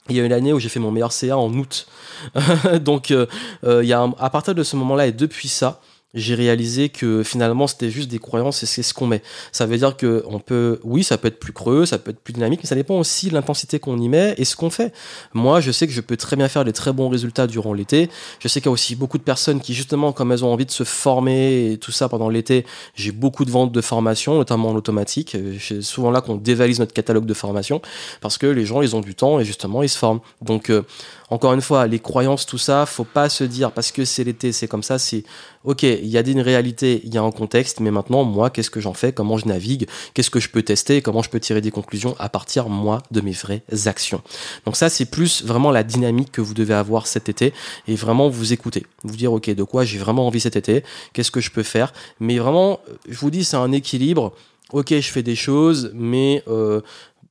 il 0.09 0.15
y 0.15 0.19
a 0.19 0.25
une 0.25 0.33
année 0.33 0.53
où 0.53 0.59
j'ai 0.59 0.69
fait 0.69 0.79
mon 0.79 0.91
meilleur 0.91 1.11
CA 1.11 1.37
en 1.37 1.53
août. 1.53 1.87
Donc, 2.81 3.11
euh, 3.11 3.25
euh, 3.63 4.11
à 4.19 4.29
partir 4.29 4.55
de 4.55 4.63
ce 4.63 4.75
moment-là 4.75 5.07
et 5.07 5.11
depuis 5.11 5.47
ça, 5.47 5.79
j'ai 6.13 6.35
réalisé 6.35 6.89
que 6.89 7.23
finalement 7.23 7.67
c'était 7.67 7.89
juste 7.89 8.09
des 8.09 8.19
croyances 8.19 8.63
et 8.63 8.65
c'est 8.65 8.83
ce 8.83 8.93
qu'on 8.93 9.07
met. 9.07 9.21
Ça 9.51 9.65
veut 9.65 9.77
dire 9.77 9.95
que 9.95 10.23
on 10.27 10.39
peut, 10.39 10.79
oui, 10.83 11.03
ça 11.03 11.17
peut 11.17 11.27
être 11.27 11.39
plus 11.39 11.53
creux, 11.53 11.85
ça 11.85 11.97
peut 11.97 12.11
être 12.11 12.19
plus 12.19 12.33
dynamique, 12.33 12.61
mais 12.63 12.67
ça 12.67 12.75
dépend 12.75 12.95
aussi 12.95 13.29
de 13.29 13.33
l'intensité 13.33 13.79
qu'on 13.79 13.97
y 13.99 14.09
met 14.09 14.35
et 14.37 14.45
ce 14.45 14.55
qu'on 14.55 14.69
fait. 14.69 14.93
Moi, 15.33 15.61
je 15.61 15.71
sais 15.71 15.87
que 15.87 15.93
je 15.93 16.01
peux 16.01 16.17
très 16.17 16.35
bien 16.35 16.49
faire 16.49 16.65
des 16.65 16.73
très 16.73 16.91
bons 16.91 17.09
résultats 17.09 17.47
durant 17.47 17.73
l'été. 17.73 18.09
Je 18.39 18.47
sais 18.47 18.59
qu'il 18.59 18.67
y 18.67 18.69
a 18.69 18.73
aussi 18.73 18.95
beaucoup 18.95 19.17
de 19.17 19.23
personnes 19.23 19.61
qui, 19.61 19.73
justement, 19.73 20.11
comme 20.11 20.31
elles 20.31 20.43
ont 20.43 20.51
envie 20.51 20.65
de 20.65 20.71
se 20.71 20.83
former 20.83 21.71
et 21.71 21.77
tout 21.77 21.91
ça 21.91 22.09
pendant 22.09 22.29
l'été, 22.29 22.65
j'ai 22.95 23.11
beaucoup 23.11 23.45
de 23.45 23.51
ventes 23.51 23.71
de 23.71 23.81
formation, 23.81 24.35
notamment 24.35 24.69
en 24.69 24.75
automatique. 24.75 25.37
C'est 25.59 25.81
souvent 25.81 26.11
là 26.11 26.21
qu'on 26.21 26.35
dévalise 26.35 26.79
notre 26.79 26.93
catalogue 26.93 27.25
de 27.25 27.33
formation 27.33 27.81
parce 28.19 28.37
que 28.37 28.47
les 28.47 28.65
gens, 28.65 28.81
ils 28.81 28.95
ont 28.95 29.01
du 29.01 29.15
temps 29.15 29.39
et 29.39 29.45
justement, 29.45 29.83
ils 29.83 29.89
se 29.89 29.97
forment. 29.97 30.19
Donc, 30.41 30.69
euh, 30.69 30.83
encore 31.31 31.53
une 31.53 31.61
fois, 31.61 31.87
les 31.87 31.99
croyances, 31.99 32.45
tout 32.45 32.57
ça, 32.57 32.85
faut 32.85 33.05
pas 33.05 33.29
se 33.29 33.45
dire 33.45 33.71
parce 33.71 33.93
que 33.93 34.03
c'est 34.03 34.25
l'été, 34.25 34.51
c'est 34.51 34.67
comme 34.67 34.83
ça. 34.83 34.99
C'est 34.99 35.23
ok, 35.63 35.83
il 35.83 36.07
y 36.07 36.17
a 36.17 36.27
une 36.27 36.41
réalité, 36.41 36.99
il 37.05 37.13
y 37.13 37.17
a 37.17 37.21
un 37.21 37.31
contexte, 37.31 37.79
mais 37.79 37.89
maintenant, 37.89 38.25
moi, 38.25 38.49
qu'est-ce 38.49 38.69
que 38.69 38.81
j'en 38.81 38.93
fais? 38.93 39.13
Comment 39.13 39.37
je 39.37 39.47
navigue? 39.47 39.87
Qu'est-ce 40.13 40.29
que 40.29 40.41
je 40.41 40.49
peux 40.49 40.61
tester? 40.61 41.01
Comment 41.01 41.23
je 41.23 41.29
peux 41.29 41.39
tirer 41.39 41.61
des 41.61 41.71
conclusions 41.71 42.17
à 42.19 42.27
partir, 42.27 42.67
moi, 42.67 43.01
de 43.11 43.21
mes 43.21 43.31
vraies 43.31 43.63
actions? 43.85 44.21
Donc 44.65 44.75
ça, 44.75 44.89
c'est 44.89 45.05
plus 45.05 45.45
vraiment 45.45 45.71
la 45.71 45.83
dynamique 45.83 46.33
que 46.33 46.41
vous 46.41 46.53
devez 46.53 46.73
avoir 46.73 47.07
cet 47.07 47.29
été 47.29 47.53
et 47.87 47.95
vraiment 47.95 48.27
vous 48.27 48.51
écouter, 48.51 48.85
vous 49.03 49.15
dire 49.15 49.31
ok, 49.31 49.51
de 49.51 49.63
quoi 49.63 49.85
j'ai 49.85 49.99
vraiment 49.99 50.27
envie 50.27 50.41
cet 50.41 50.57
été? 50.57 50.83
Qu'est-ce 51.13 51.31
que 51.31 51.39
je 51.39 51.51
peux 51.51 51.63
faire? 51.63 51.93
Mais 52.19 52.39
vraiment, 52.39 52.81
je 53.07 53.17
vous 53.17 53.31
dis, 53.31 53.45
c'est 53.45 53.55
un 53.55 53.71
équilibre. 53.71 54.33
Ok, 54.73 54.89
je 54.89 55.11
fais 55.11 55.23
des 55.23 55.37
choses, 55.37 55.91
mais 55.93 56.43
euh, 56.49 56.81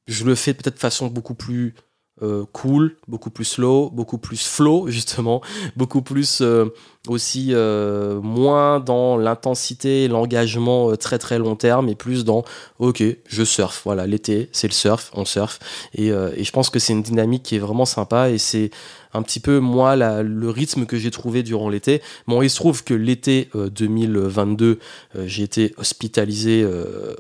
je 0.09 0.25
le 0.25 0.35
fais 0.35 0.55
peut-être 0.55 0.77
de 0.77 0.81
façon 0.81 1.09
beaucoup 1.09 1.35
plus 1.35 1.75
euh, 2.23 2.45
cool, 2.53 2.97
beaucoup 3.09 3.31
plus 3.31 3.47
slow, 3.47 3.89
beaucoup 3.91 4.19
plus 4.19 4.47
flow 4.47 4.89
justement, 4.89 5.41
beaucoup 5.77 6.03
plus 6.03 6.41
euh, 6.43 6.67
aussi 7.09 7.49
euh, 7.53 8.21
moins 8.21 8.79
dans 8.79 9.17
l'intensité, 9.17 10.07
l'engagement 10.07 10.95
très 10.97 11.19
très 11.19 11.39
long 11.39 11.57
terme 11.57 11.89
et 11.89 11.95
plus 11.95 12.25
dans 12.25 12.45
ok 12.79 13.03
je 13.27 13.43
surfe, 13.43 13.83
voilà 13.85 14.07
l'été 14.07 14.51
c'est 14.53 14.69
le 14.69 14.75
surf, 14.75 15.11
on 15.15 15.25
surfe. 15.25 15.61
Et, 15.95 16.09
et 16.09 16.45
je 16.45 16.53
pense 16.53 16.69
que 16.69 16.79
c'est 16.79 16.93
une 16.93 17.03
dynamique 17.03 17.43
qui 17.43 17.57
est 17.57 17.61
vraiment 17.61 17.87
sympa 17.87 18.29
et 18.29 18.39
c'est 18.39 18.71
un 19.15 19.23
petit 19.23 19.41
peu 19.41 19.59
moi 19.59 19.97
le 19.97 20.51
rythme 20.51 20.85
que 20.85 20.99
j'ai 20.99 21.11
trouvé 21.11 21.43
durant 21.43 21.71
l'été. 21.71 22.03
Bon 22.27 22.43
il 22.43 22.51
se 22.51 22.57
trouve 22.57 22.85
que 22.85 22.95
l'été 22.95 23.49
2022 23.55 24.79
j'ai 25.25 25.43
été 25.43 25.75
hospitalisé 25.79 26.67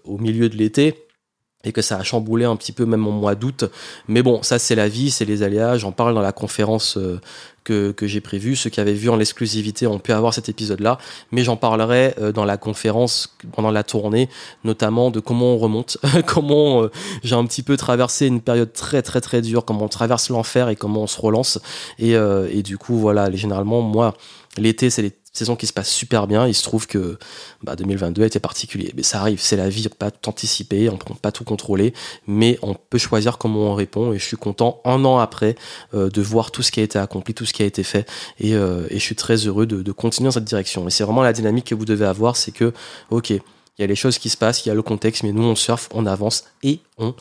au 0.04 0.18
milieu 0.18 0.50
de 0.50 0.56
l'été 0.56 1.06
et 1.64 1.72
que 1.72 1.82
ça 1.82 1.98
a 1.98 2.02
chamboulé 2.02 2.44
un 2.44 2.56
petit 2.56 2.72
peu 2.72 2.86
même 2.86 3.06
en 3.06 3.10
mois 3.10 3.34
d'août. 3.34 3.64
Mais 4.08 4.22
bon, 4.22 4.42
ça 4.42 4.58
c'est 4.58 4.74
la 4.74 4.88
vie, 4.88 5.10
c'est 5.10 5.24
les 5.24 5.42
aléas. 5.42 5.76
J'en 5.76 5.92
parle 5.92 6.14
dans 6.14 6.22
la 6.22 6.32
conférence 6.32 6.96
euh, 6.96 7.20
que, 7.64 7.92
que 7.92 8.06
j'ai 8.06 8.22
prévue. 8.22 8.56
Ceux 8.56 8.70
qui 8.70 8.80
avaient 8.80 8.94
vu 8.94 9.10
en 9.10 9.16
l'exclusivité 9.16 9.86
ont 9.86 9.98
pu 9.98 10.12
avoir 10.12 10.32
cet 10.32 10.48
épisode-là, 10.48 10.96
mais 11.32 11.44
j'en 11.44 11.56
parlerai 11.56 12.14
euh, 12.18 12.32
dans 12.32 12.46
la 12.46 12.56
conférence 12.56 13.36
pendant 13.52 13.70
la 13.70 13.82
tournée, 13.82 14.30
notamment 14.64 15.10
de 15.10 15.20
comment 15.20 15.54
on 15.54 15.58
remonte, 15.58 15.98
comment 16.26 16.84
euh, 16.84 16.90
j'ai 17.22 17.34
un 17.34 17.44
petit 17.44 17.62
peu 17.62 17.76
traversé 17.76 18.26
une 18.26 18.40
période 18.40 18.72
très 18.72 19.02
très 19.02 19.20
très 19.20 19.42
dure, 19.42 19.66
comment 19.66 19.84
on 19.84 19.88
traverse 19.88 20.30
l'enfer 20.30 20.70
et 20.70 20.76
comment 20.76 21.02
on 21.02 21.06
se 21.06 21.20
relance. 21.20 21.60
Et, 21.98 22.12
et 22.12 22.62
du 22.62 22.78
coup, 22.78 22.96
voilà, 22.96 23.30
généralement, 23.30 23.82
moi, 23.82 24.14
l'été, 24.56 24.88
c'est 24.88 25.02
les 25.02 25.10
saison 25.32 25.56
qui 25.56 25.66
se 25.66 25.72
passe 25.72 25.90
super 25.90 26.26
bien. 26.26 26.46
Il 26.46 26.54
se 26.54 26.62
trouve 26.62 26.86
que 26.86 27.18
bah, 27.62 27.76
2022 27.76 28.24
était 28.24 28.40
particulier. 28.40 28.92
Mais 28.96 29.02
ça 29.02 29.20
arrive, 29.20 29.40
c'est 29.40 29.56
la 29.56 29.68
vie, 29.68 29.86
on 29.90 29.94
pas 29.94 30.10
tout 30.10 30.28
anticiper, 30.28 30.88
on 30.88 30.96
peut 30.96 31.14
pas 31.14 31.32
tout 31.32 31.44
contrôler, 31.44 31.94
mais 32.26 32.58
on 32.62 32.74
peut 32.74 32.98
choisir 32.98 33.38
comment 33.38 33.72
on 33.72 33.74
répond. 33.74 34.12
Et 34.12 34.18
je 34.18 34.24
suis 34.24 34.36
content, 34.36 34.80
un 34.84 35.04
an 35.04 35.18
après, 35.18 35.54
euh, 35.94 36.10
de 36.10 36.22
voir 36.22 36.50
tout 36.50 36.62
ce 36.62 36.70
qui 36.70 36.80
a 36.80 36.82
été 36.82 36.98
accompli, 36.98 37.34
tout 37.34 37.46
ce 37.46 37.52
qui 37.52 37.62
a 37.62 37.66
été 37.66 37.82
fait. 37.82 38.08
Et, 38.38 38.54
euh, 38.54 38.86
je 38.90 38.98
suis 38.98 39.16
très 39.16 39.36
heureux 39.36 39.66
de, 39.66 39.82
de, 39.82 39.92
continuer 39.92 40.28
dans 40.28 40.32
cette 40.32 40.44
direction. 40.44 40.86
Et 40.86 40.90
c'est 40.90 41.04
vraiment 41.04 41.22
la 41.22 41.32
dynamique 41.32 41.66
que 41.66 41.74
vous 41.74 41.84
devez 41.84 42.06
avoir, 42.06 42.36
c'est 42.36 42.52
que, 42.52 42.72
ok, 43.10 43.30
il 43.30 43.40
y 43.78 43.84
a 43.84 43.86
les 43.86 43.96
choses 43.96 44.18
qui 44.18 44.28
se 44.28 44.36
passent, 44.36 44.66
il 44.66 44.68
y 44.68 44.72
a 44.72 44.74
le 44.74 44.82
contexte, 44.82 45.22
mais 45.22 45.32
nous, 45.32 45.44
on 45.44 45.54
surfe, 45.54 45.88
on 45.92 46.06
avance 46.06 46.44
et 46.62 46.80
on 46.98 47.14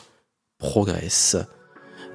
progresse. 0.58 1.36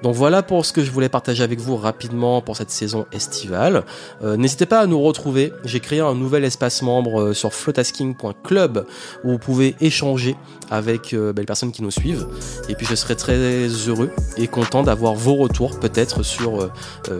Donc 0.02 0.14
voilà 0.14 0.42
pour 0.42 0.64
ce 0.66 0.72
que 0.72 0.82
je 0.82 0.90
voulais 0.90 1.08
partager 1.08 1.42
avec 1.42 1.58
vous 1.58 1.76
rapidement 1.76 2.40
pour 2.42 2.56
cette 2.56 2.70
saison 2.70 3.06
estivale. 3.12 3.84
Euh, 4.22 4.36
n'hésitez 4.36 4.66
pas 4.66 4.80
à 4.80 4.86
nous 4.86 5.00
retrouver. 5.00 5.52
J'ai 5.64 5.80
créé 5.80 6.00
un 6.00 6.14
nouvel 6.14 6.44
espace 6.44 6.82
membre 6.82 7.20
euh, 7.20 7.32
sur 7.32 7.54
flotasking.club 7.54 8.86
où 9.24 9.30
vous 9.30 9.38
pouvez 9.38 9.74
échanger 9.80 10.36
avec 10.70 11.14
euh, 11.14 11.32
les 11.36 11.44
personnes 11.44 11.72
qui 11.72 11.82
nous 11.82 11.90
suivent. 11.90 12.26
Et 12.68 12.74
puis 12.74 12.86
je 12.86 12.94
serai 12.94 13.16
très 13.16 13.66
heureux 13.88 14.10
et 14.36 14.48
content 14.48 14.82
d'avoir 14.82 15.14
vos 15.14 15.34
retours 15.34 15.78
peut-être 15.78 16.22
sur 16.22 16.70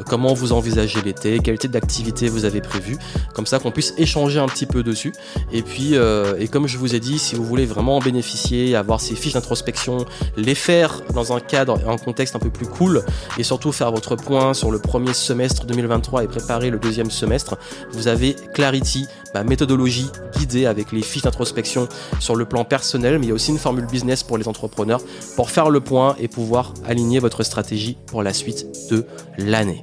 comment 0.07 0.35
vous 0.35 0.53
envisagez 0.53 1.01
l'été, 1.03 1.39
quel 1.43 1.59
type 1.59 1.71
d'activité 1.71 2.29
vous 2.29 2.45
avez 2.45 2.61
prévu, 2.61 2.97
comme 3.35 3.47
ça 3.47 3.59
qu'on 3.59 3.71
puisse 3.71 3.95
échanger 3.99 4.39
un 4.39 4.47
petit 4.47 4.67
peu 4.67 4.83
dessus. 4.83 5.13
Et 5.53 5.63
puis, 5.63 5.95
et 5.95 6.49
comme 6.49 6.67
je 6.67 6.79
vous 6.79 6.95
ai 6.95 7.01
dit, 7.01 7.19
si 7.19 7.35
vous 7.35 7.45
voulez 7.45 7.67
vraiment 7.67 7.97
en 7.97 8.01
bénéficier, 8.01 8.77
avoir 8.77 9.01
ces 9.01 9.15
fiches 9.15 9.35
d'introspection, 9.35 10.05
les 10.37 10.55
faire 10.55 11.03
dans 11.15 11.33
un 11.33 11.41
cadre, 11.41 11.79
un 11.89 11.97
contexte 11.97 12.37
un 12.37 12.39
peu 12.39 12.51
plus 12.51 12.67
cool 12.67 13.05
et 13.39 13.43
surtout 13.43 13.73
faire 13.73 13.91
votre 13.91 14.17
point 14.17 14.55
sur 14.55 14.71
le 14.71 14.79
premier 14.79 15.13
semestre 15.15 15.67
2023 15.67 16.25
et 16.25 16.29
préparer 16.29 16.71
le 16.71 16.79
deuxième 16.79 17.11
semestre, 17.11 17.57
vous 17.93 18.09
avez 18.09 18.35
Clarity, 18.55 19.07
ma 19.37 19.45
méthodologie 19.45 20.11
guidée 20.39 20.65
avec 20.65 20.93
les 20.93 21.03
fiches 21.03 21.23
d'introspection 21.23 21.89
sur 22.21 22.37
le 22.37 22.47
plan 22.47 22.65
personnel, 22.65 23.19
mais 23.19 23.27
il 23.27 23.29
y 23.29 23.33
a 23.33 23.35
aussi 23.35 23.51
une 23.51 23.59
formule 23.59 23.87
business 23.87 24.23
pour 24.23 24.39
les 24.39 24.49
entrepreneurs 24.49 25.03
pour 25.37 25.51
faire 25.51 25.69
le 25.69 25.81
point 25.81 26.17
et 26.19 26.27
pouvoir 26.27 26.73
aligner 26.87 27.19
votre 27.19 27.43
stratégie 27.43 27.99
pour 28.07 28.23
la 28.23 28.33
suite 28.33 28.67
de 28.91 29.05
l'année. 29.37 29.83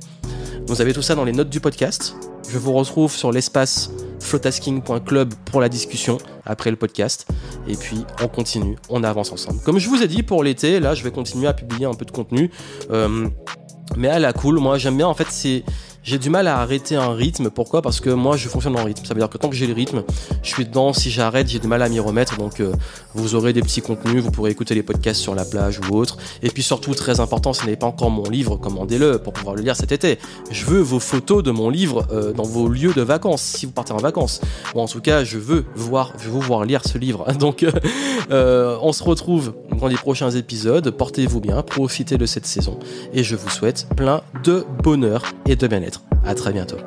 Vous 0.65 0.81
avez 0.81 0.93
tout 0.93 1.03
ça 1.03 1.13
dans 1.13 1.23
les 1.23 1.33
notes 1.33 1.49
du 1.49 1.59
podcast. 1.59 2.15
Je 2.49 2.57
vous 2.57 2.73
retrouve 2.73 3.13
sur 3.13 3.31
l'espace 3.31 3.91
flotasking.club 4.21 5.33
pour 5.45 5.61
la 5.61 5.69
discussion 5.69 6.17
après 6.45 6.71
le 6.71 6.77
podcast. 6.77 7.27
Et 7.67 7.75
puis 7.75 8.05
on 8.23 8.27
continue, 8.27 8.77
on 8.89 9.03
avance 9.03 9.31
ensemble. 9.31 9.59
Comme 9.61 9.77
je 9.77 9.87
vous 9.87 10.01
ai 10.01 10.07
dit 10.07 10.23
pour 10.23 10.43
l'été, 10.43 10.79
là 10.79 10.95
je 10.95 11.03
vais 11.03 11.11
continuer 11.11 11.47
à 11.47 11.53
publier 11.53 11.85
un 11.85 11.93
peu 11.93 12.05
de 12.05 12.11
contenu. 12.11 12.49
Euh, 12.89 13.27
mais 13.97 14.07
à 14.07 14.17
la 14.17 14.33
cool, 14.33 14.59
moi 14.59 14.79
j'aime 14.79 14.97
bien 14.97 15.07
en 15.07 15.13
fait 15.13 15.27
c'est 15.29 15.63
j'ai 16.03 16.17
du 16.17 16.29
mal 16.29 16.47
à 16.47 16.59
arrêter 16.59 16.95
un 16.95 17.13
rythme. 17.13 17.49
Pourquoi? 17.49 17.81
Parce 17.81 18.01
que 18.01 18.09
moi, 18.09 18.35
je 18.35 18.49
fonctionne 18.49 18.77
en 18.77 18.83
rythme. 18.83 19.05
Ça 19.05 19.13
veut 19.13 19.19
dire 19.19 19.29
que 19.29 19.37
tant 19.37 19.49
que 19.49 19.55
j'ai 19.55 19.67
le 19.67 19.73
rythme, 19.73 20.03
je 20.41 20.49
suis 20.49 20.65
dedans. 20.65 20.93
Si 20.93 21.09
j'arrête, 21.09 21.47
j'ai 21.47 21.59
du 21.59 21.67
mal 21.67 21.81
à 21.81 21.89
m'y 21.89 21.99
remettre. 21.99 22.37
Donc, 22.37 22.59
euh, 22.59 22.73
vous 23.13 23.35
aurez 23.35 23.53
des 23.53 23.61
petits 23.61 23.81
contenus. 23.81 24.21
Vous 24.21 24.31
pourrez 24.31 24.51
écouter 24.51 24.75
les 24.75 24.83
podcasts 24.83 25.21
sur 25.21 25.33
la 25.33 25.45
plage 25.45 25.79
ou 25.79 25.95
autre. 25.95 26.17
Et 26.41 26.49
puis 26.49 26.61
surtout, 26.61 26.93
très 26.93 27.19
important, 27.19 27.53
si 27.53 27.61
vous 27.61 27.67
n'avez 27.67 27.77
pas 27.77 27.87
encore 27.87 28.11
mon 28.11 28.29
livre, 28.29 28.57
commandez-le 28.57 29.19
pour 29.19 29.33
pouvoir 29.33 29.55
le 29.55 29.61
lire 29.61 29.75
cet 29.75 29.91
été. 29.91 30.19
Je 30.51 30.65
veux 30.65 30.81
vos 30.81 30.99
photos 30.99 31.41
de 31.41 31.51
mon 31.51 31.69
livre 31.69 32.05
euh, 32.11 32.33
dans 32.33 32.43
vos 32.43 32.67
lieux 32.67 32.93
de 32.93 33.01
vacances, 33.01 33.41
si 33.41 33.65
vous 33.65 33.71
partez 33.71 33.93
en 33.93 33.97
vacances. 33.97 34.41
Ou 34.75 34.81
en 34.81 34.87
tout 34.87 35.01
cas, 35.01 35.23
je 35.23 35.37
veux 35.37 35.65
voir, 35.75 36.13
je 36.19 36.25
veux 36.25 36.31
vous 36.31 36.41
voir 36.41 36.65
lire 36.65 36.81
ce 36.85 36.97
livre. 36.97 37.31
Donc, 37.39 37.65
euh, 38.29 38.77
on 38.81 38.91
se 38.91 39.03
retrouve 39.03 39.53
dans 39.79 39.87
les 39.87 39.95
prochains 39.95 40.31
épisodes. 40.31 40.89
Portez-vous 40.89 41.41
bien, 41.41 41.61
profitez 41.61 42.17
de 42.17 42.25
cette 42.25 42.45
saison. 42.45 42.79
Et 43.13 43.23
je 43.23 43.35
vous 43.35 43.49
souhaite 43.49 43.87
plein 43.95 44.21
de 44.43 44.65
bonheur 44.83 45.23
et 45.47 45.55
de 45.55 45.67
bien-être. 45.67 46.01
À 46.25 46.35
très 46.35 46.53
bientôt. 46.53 46.77